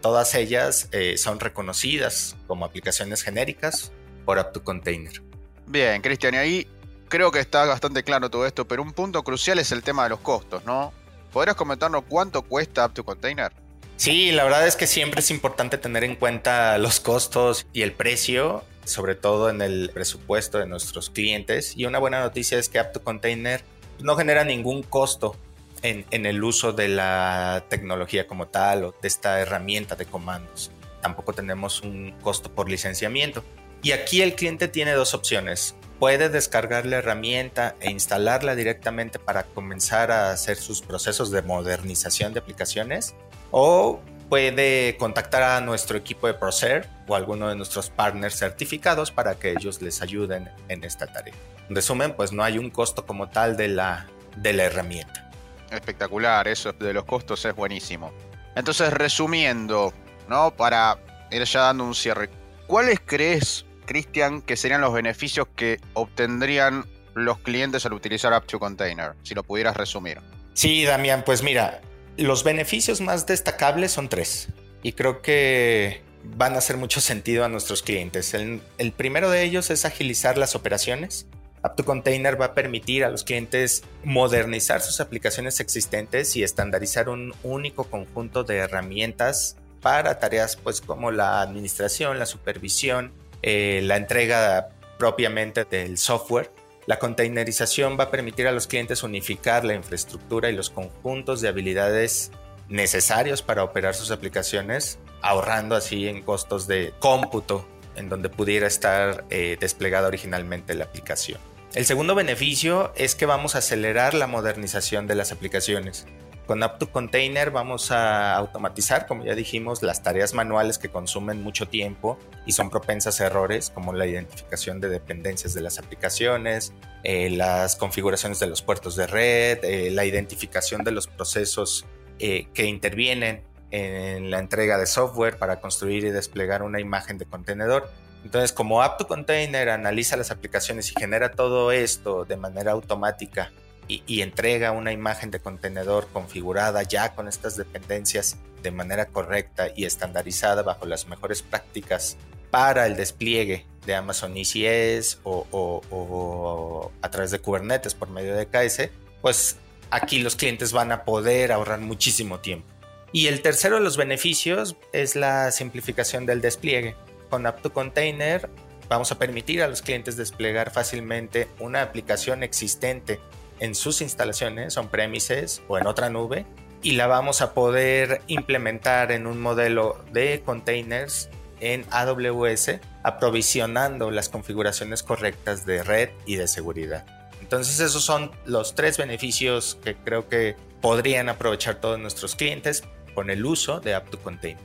todas 0.01 0.33
ellas 0.33 0.89
eh, 0.91 1.15
son 1.17 1.39
reconocidas 1.39 2.35
como 2.47 2.65
aplicaciones 2.65 3.21
genéricas 3.21 3.91
por 4.25 4.39
App2Container. 4.39 5.21
Bien, 5.67 6.01
Cristian, 6.01 6.33
y 6.33 6.37
ahí 6.37 6.67
creo 7.07 7.31
que 7.31 7.39
está 7.39 7.65
bastante 7.65 8.03
claro 8.03 8.29
todo 8.29 8.45
esto, 8.45 8.67
pero 8.67 8.81
un 8.81 8.93
punto 8.93 9.23
crucial 9.23 9.59
es 9.59 9.71
el 9.71 9.83
tema 9.83 10.03
de 10.03 10.09
los 10.09 10.19
costos, 10.19 10.65
¿no? 10.65 10.93
¿Podrías 11.31 11.55
comentarnos 11.55 12.03
cuánto 12.07 12.41
cuesta 12.41 12.87
App2Container? 12.87 13.51
Sí, 13.95 14.31
la 14.31 14.43
verdad 14.43 14.67
es 14.67 14.75
que 14.75 14.87
siempre 14.87 15.21
es 15.21 15.31
importante 15.31 15.77
tener 15.77 16.03
en 16.03 16.15
cuenta 16.15 16.77
los 16.77 16.99
costos 16.99 17.65
y 17.73 17.81
el 17.81 17.93
precio 17.93 18.63
sobre 18.87 19.15
todo 19.15 19.49
en 19.49 19.61
el 19.61 19.91
presupuesto 19.93 20.57
de 20.57 20.65
nuestros 20.65 21.09
clientes. 21.09 21.73
Y 21.75 21.85
una 21.85 21.99
buena 21.99 22.21
noticia 22.21 22.57
es 22.57 22.69
que 22.69 22.79
App2Container 22.79 23.61
no 23.99 24.15
genera 24.15 24.43
ningún 24.43 24.83
costo 24.83 25.35
en, 25.83 26.05
el 26.25 26.43
uso 26.43 26.73
de 26.73 26.87
la 26.87 27.65
tecnología 27.69 28.27
como 28.27 28.47
tal 28.47 28.83
o 28.85 28.95
de 29.01 29.07
esta 29.07 29.39
herramienta 29.39 29.95
de 29.95 30.05
comandos. 30.05 30.71
Tampoco 31.01 31.33
tenemos 31.33 31.81
un 31.81 32.15
costo 32.21 32.49
por 32.51 32.69
licenciamiento. 32.69 33.43
Y 33.83 33.91
aquí 33.91 34.21
el 34.21 34.35
cliente 34.35 34.67
tiene 34.67 34.93
dos 34.93 35.13
opciones. 35.13 35.75
Puede 35.99 36.29
descargar 36.29 36.85
la 36.85 36.97
herramienta 36.97 37.75
e 37.79 37.89
instalarla 37.89 38.55
directamente 38.55 39.17
para 39.17 39.43
comenzar 39.43 40.11
a 40.11 40.31
hacer 40.31 40.57
sus 40.57 40.81
procesos 40.81 41.31
de 41.31 41.41
modernización 41.41 42.33
de 42.33 42.39
aplicaciones 42.39 43.15
o 43.51 43.99
puede 44.29 44.97
contactar 44.97 45.41
a 45.41 45.61
nuestro 45.61 45.97
equipo 45.97 46.27
de 46.27 46.33
Procer 46.33 46.87
o 47.07 47.15
alguno 47.15 47.47
de 47.49 47.55
nuestros 47.55 47.89
partners 47.89 48.37
certificados 48.37 49.11
para 49.11 49.35
que 49.35 49.51
ellos 49.51 49.81
les 49.81 50.01
ayuden 50.01 50.49
en 50.67 50.83
esta 50.83 51.07
tarea. 51.07 51.33
En 51.69 51.75
resumen, 51.75 52.13
pues 52.13 52.31
no 52.31 52.43
hay 52.43 52.57
un 52.57 52.69
costo 52.69 53.05
como 53.05 53.29
tal 53.29 53.57
de 53.57 53.69
la, 53.69 54.07
de 54.37 54.53
la 54.53 54.63
herramienta. 54.63 55.29
Espectacular, 55.71 56.47
eso 56.47 56.73
de 56.73 56.93
los 56.93 57.05
costos 57.05 57.43
es 57.45 57.55
buenísimo. 57.55 58.11
Entonces, 58.55 58.91
resumiendo, 58.93 59.93
¿no? 60.27 60.51
Para 60.51 60.97
ir 61.31 61.43
ya 61.43 61.61
dando 61.61 61.83
un 61.83 61.95
cierre, 61.95 62.29
¿cuáles 62.67 62.99
crees, 63.05 63.65
Cristian, 63.87 64.43
que 64.43 64.55
serían 64.55 64.81
los 64.81 64.93
beneficios 64.93 65.47
que 65.55 65.79
obtendrían 65.93 66.85
los 67.15 67.39
clientes 67.39 67.83
al 67.87 67.93
utilizar 67.93 68.33
App2Container? 68.33 69.15
Si 69.23 69.33
lo 69.33 69.41
pudieras 69.41 69.75
resumir. 69.75 70.19
Sí, 70.53 70.85
Damián, 70.85 71.23
pues 71.25 71.41
mira, 71.41 71.81
los 72.17 72.43
beneficios 72.43 73.01
más 73.01 73.25
destacables 73.25 73.91
son 73.91 74.09
tres 74.09 74.49
y 74.83 74.93
creo 74.93 75.21
que 75.21 76.01
van 76.23 76.55
a 76.55 76.57
hacer 76.57 76.77
mucho 76.77 77.01
sentido 77.01 77.45
a 77.45 77.49
nuestros 77.49 77.83
clientes. 77.83 78.33
El, 78.33 78.61
primero 78.95 79.29
de 79.29 79.43
ellos 79.43 79.69
es 79.69 79.85
agilizar 79.85 80.37
las 80.37 80.55
operaciones. 80.55 81.27
App2Container 81.63 82.39
va 82.39 82.45
a 82.45 82.53
permitir 82.53 83.03
a 83.03 83.09
los 83.09 83.23
clientes 83.23 83.83
modernizar 84.03 84.81
sus 84.81 84.99
aplicaciones 84.99 85.59
existentes 85.59 86.35
y 86.35 86.43
estandarizar 86.43 87.09
un 87.09 87.33
único 87.43 87.85
conjunto 87.85 88.43
de 88.43 88.57
herramientas 88.57 89.57
para 89.81 90.19
tareas 90.19 90.55
pues 90.55 90.81
como 90.81 91.11
la 91.11 91.41
administración, 91.41 92.19
la 92.19 92.25
supervisión, 92.25 93.11
eh, 93.41 93.81
la 93.83 93.97
entrega 93.97 94.69
propiamente 94.97 95.65
del 95.65 95.97
software 95.97 96.51
la 96.87 96.99
containerización 96.99 97.99
va 97.99 98.05
a 98.05 98.11
permitir 98.11 98.47
a 98.47 98.53
los 98.53 98.65
clientes 98.65 99.03
unificar 99.03 99.65
la 99.65 99.73
infraestructura 99.73 100.49
y 100.49 100.55
los 100.55 100.69
conjuntos 100.69 101.41
de 101.41 101.49
habilidades 101.49 102.31
necesarios 102.69 103.41
para 103.41 103.65
operar 103.65 103.93
sus 103.93 104.09
aplicaciones, 104.09 104.97
ahorrando 105.21 105.75
así 105.75 106.07
en 106.07 106.21
costos 106.21 106.65
de 106.65 106.93
cómputo 106.99 107.67
en 107.97 108.07
donde 108.07 108.29
pudiera 108.29 108.67
estar 108.67 109.25
eh, 109.29 109.57
desplegada 109.59 110.07
originalmente 110.07 110.75
la 110.75 110.85
aplicación. 110.85 111.41
El 111.73 111.85
segundo 111.85 112.15
beneficio 112.15 112.93
es 112.95 113.15
que 113.15 113.25
vamos 113.25 113.55
a 113.55 113.57
acelerar 113.57 114.13
la 114.13 114.27
modernización 114.27 115.07
de 115.07 115.15
las 115.15 115.33
aplicaciones. 115.33 116.05
Con 116.47 116.61
App2Container 116.61 117.51
vamos 117.51 117.91
a 117.91 118.33
automatizar, 118.37 119.05
como 119.05 119.25
ya 119.25 119.35
dijimos, 119.35 119.83
las 119.83 120.01
tareas 120.01 120.33
manuales 120.33 120.77
que 120.77 120.87
consumen 120.87 121.43
mucho 121.43 121.67
tiempo 121.67 122.17
y 122.45 122.53
son 122.53 122.69
propensas 122.69 123.19
a 123.19 123.25
errores, 123.25 123.69
como 123.69 123.91
la 123.91 124.07
identificación 124.07 124.79
de 124.79 124.87
dependencias 124.87 125.53
de 125.53 125.59
las 125.59 125.77
aplicaciones, 125.77 126.71
eh, 127.03 127.29
las 127.31 127.75
configuraciones 127.75 128.39
de 128.39 128.47
los 128.47 128.61
puertos 128.61 128.95
de 128.95 129.07
red, 129.07 129.59
eh, 129.65 129.91
la 129.91 130.05
identificación 130.05 130.85
de 130.85 130.91
los 130.91 131.07
procesos 131.07 131.85
eh, 132.19 132.47
que 132.53 132.63
intervienen 132.63 133.43
en 133.71 134.31
la 134.31 134.39
entrega 134.39 134.77
de 134.77 134.85
software 134.85 135.37
para 135.37 135.59
construir 135.59 136.05
y 136.05 136.11
desplegar 136.11 136.63
una 136.63 136.79
imagen 136.79 137.17
de 137.17 137.25
contenedor. 137.25 137.91
Entonces, 138.23 138.53
como 138.53 138.81
App2Container 138.81 139.67
analiza 139.67 140.15
las 140.15 140.31
aplicaciones 140.31 140.89
y 140.93 140.95
genera 140.97 141.31
todo 141.31 141.73
esto 141.73 142.23
de 142.23 142.37
manera 142.37 142.71
automática 142.71 143.51
y, 143.87 144.21
entrega 144.21 144.71
una 144.71 144.91
imagen 144.91 145.31
de 145.31 145.39
contenedor 145.39 146.07
configurada 146.11 146.83
ya 146.83 147.15
con 147.15 147.27
estas 147.27 147.55
dependencias 147.55 148.37
de 148.61 148.71
manera 148.71 149.05
correcta 149.05 149.69
y 149.75 149.85
estandarizada 149.85 150.61
bajo 150.61 150.85
las 150.85 151.07
mejores 151.07 151.41
prácticas 151.41 152.17
para 152.51 152.85
el 152.85 152.95
despliegue 152.95 153.65
de 153.85 153.95
Amazon 153.95 154.33
ECS 154.35 155.19
o, 155.23 156.91
a 157.01 157.11
través 157.11 157.31
de 157.31 157.39
Kubernetes 157.39 157.93
por 157.93 158.09
medio 158.09 158.35
de 158.35 158.47
KS, 158.47 158.89
pues 159.21 159.57
aquí 159.89 160.19
los 160.19 160.35
clientes 160.35 160.73
van 160.73 160.91
a 160.91 161.03
poder 161.03 161.51
ahorrar 161.51 161.79
muchísimo 161.79 162.39
tiempo. 162.39 162.67
Y 163.13 163.27
el 163.27 163.41
tercero 163.41 163.77
de 163.77 163.81
los 163.81 163.95
beneficios 163.95 164.75
es 164.91 165.15
la 165.15 165.51
simplificación 165.51 166.25
del 166.25 166.41
despliegue. 166.41 166.95
Con 167.29 167.43
App2Container 167.43 168.49
vamos 168.89 169.11
a 169.11 169.17
permitir 169.17 169.63
a 169.63 169.67
los 169.67 169.81
clientes 169.81 170.17
desplegar 170.17 170.71
fácilmente 170.71 171.47
una 171.59 171.81
aplicación 171.81 172.43
existente 172.43 173.19
en 173.59 173.75
sus 173.75 174.01
instalaciones 174.01 174.77
on-premises 174.77 175.61
o 175.67 175.77
en 175.77 175.87
otra 175.87 176.09
nube 176.09 176.45
y 176.81 176.91
la 176.91 177.07
vamos 177.07 177.41
a 177.41 177.53
poder 177.53 178.21
implementar 178.27 179.11
en 179.11 179.27
un 179.27 179.41
modelo 179.41 180.03
de 180.11 180.41
containers 180.45 181.29
en 181.59 181.85
AWS 181.89 182.79
aprovisionando 183.03 184.11
las 184.11 184.29
configuraciones 184.29 185.01
correctas 185.01 185.65
de 185.65 185.83
red 185.83 186.09
y 186.25 186.35
de 186.35 186.47
seguridad. 186.47 187.05
Entonces 187.41 187.79
esos 187.79 188.03
son 188.03 188.31
los 188.45 188.75
tres 188.75 188.97
beneficios 188.97 189.77
que 189.83 189.95
creo 189.95 190.27
que 190.27 190.55
podrían 190.81 191.29
aprovechar 191.29 191.75
todos 191.75 191.99
nuestros 191.99 192.35
clientes 192.35 192.83
con 193.15 193.29
el 193.29 193.45
uso 193.45 193.79
de 193.79 193.95
App2Container. 193.95 194.57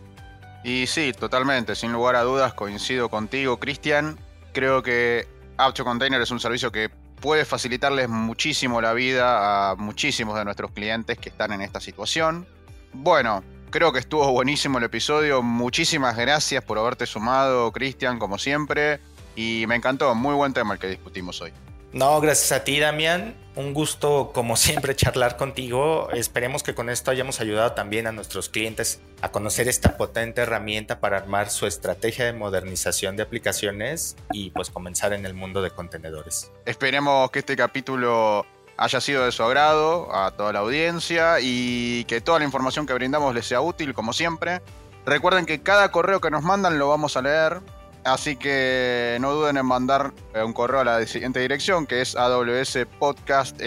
Y 0.65 0.87
sí, 0.87 1.13
totalmente, 1.13 1.75
sin 1.75 1.93
lugar 1.93 2.17
a 2.17 2.23
dudas 2.23 2.55
coincido 2.55 3.09
contigo, 3.09 3.59
Cristian. 3.59 4.19
Creo 4.53 4.83
que 4.83 5.27
App2Container 5.57 6.21
es 6.21 6.31
un 6.31 6.39
servicio 6.39 6.71
que 6.71 6.91
puede 7.23 7.45
facilitarles 7.45 8.09
muchísimo 8.09 8.83
la 8.83 8.93
vida 8.93 9.71
a 9.71 9.77
muchísimos 9.77 10.37
de 10.37 10.45
nuestros 10.45 10.73
clientes 10.73 11.17
que 11.17 11.29
están 11.29 11.53
en 11.53 11.63
esta 11.63 11.81
situación. 11.81 12.47
Bueno, 12.93 13.45
creo 13.71 13.93
que 13.93 14.01
estuvo 14.01 14.31
buenísimo 14.33 14.79
el 14.79 14.85
episodio. 14.85 15.41
Muchísimas 15.41 16.17
gracias 16.17 16.65
por 16.65 16.79
haberte 16.79 17.07
sumado, 17.07 17.71
Cristian, 17.71 18.19
como 18.19 18.39
siempre. 18.39 19.01
Y 19.37 19.65
me 19.69 19.77
encantó, 19.77 20.15
muy 20.17 20.35
buen 20.35 20.53
tema 20.53 20.75
el 20.75 20.81
que 20.81 20.89
discutimos 20.89 21.41
hoy. 21.41 21.53
No, 21.93 22.19
gracias 22.23 22.53
a 22.53 22.65
ti, 22.65 22.81
Damián. 22.81 23.35
Un 23.55 23.75
gusto, 23.75 24.31
como 24.33 24.57
siempre, 24.57 24.97
charlar 24.97 25.37
contigo. 25.37 26.11
Esperemos 26.13 26.63
que 26.63 26.75
con 26.75 26.89
esto 26.89 27.11
hayamos 27.11 27.41
ayudado 27.41 27.73
también 27.73 28.07
a 28.07 28.13
nuestros 28.13 28.49
clientes 28.49 29.03
a 29.21 29.31
conocer 29.31 29.69
esta 29.69 29.99
potente 29.99 30.41
herramienta 30.41 31.01
para 31.01 31.19
armar 31.19 31.51
su 31.51 31.67
estrategia 31.67 32.25
de 32.25 32.33
modernización 32.33 33.17
de 33.17 33.25
aplicaciones 33.25 34.17
y 34.33 34.51
pues 34.51 34.71
comenzar 34.71 35.13
en 35.13 35.27
el 35.27 35.35
mundo 35.35 35.61
de 35.61 35.71
contenedores. 35.71 36.51
Esperemos 36.65 37.31
que 37.31 37.41
este 37.41 37.57
capítulo 37.57 38.47
haya 38.79 39.01
sido 39.03 39.27
de 39.27 39.33
su 39.33 39.43
agrado 39.43 40.15
a 40.17 40.31
toda 40.31 40.55
la 40.55 40.61
audiencia 40.61 41.41
y 41.43 42.05
que 42.07 42.23
toda 42.23 42.39
la 42.39 42.47
información 42.47 42.87
que 42.87 42.95
brindamos 42.95 43.35
les 43.35 43.47
sea 43.47 43.61
útil, 43.61 43.93
como 43.93 44.15
siempre. 44.15 44.63
Recuerden 45.05 45.45
que 45.45 45.63
cada 45.63 45.93
correo 45.93 46.23
que 46.23 46.31
nos 46.31 46.43
mandan 46.43 46.79
lo 46.79 46.89
vamos 46.89 47.19
a 47.19 47.23
leer 47.23 47.61
Así 48.05 48.37
que 48.37 49.17
no 49.21 49.33
duden 49.33 49.57
en 49.57 49.67
mandar 49.67 50.13
eh, 50.35 50.43
un 50.43 50.53
correo 50.53 50.81
a 50.81 50.85
la 50.85 51.07
siguiente 51.07 51.39
dirección, 51.41 51.87
que 51.87 52.01
es 52.01 52.17
awspodcast 52.17 53.61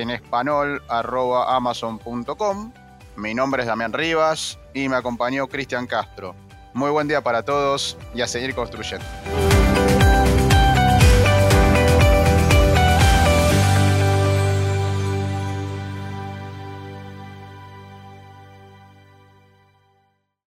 amazon.com. 1.48 2.74
Mi 3.16 3.34
nombre 3.34 3.62
es 3.62 3.68
Damián 3.68 3.94
Rivas 3.94 4.60
y 4.74 4.90
me 4.90 4.98
acompañó 4.98 5.48
Cristian 5.48 5.88
Castro. 5.88 6.36
Muy 6.74 6.92
buen 6.92 7.08
día 7.08 7.22
para 7.22 7.44
todos 7.44 7.98
y 8.14 8.22
a 8.22 8.28
seguir 8.28 8.54
construyendo. 8.54 9.06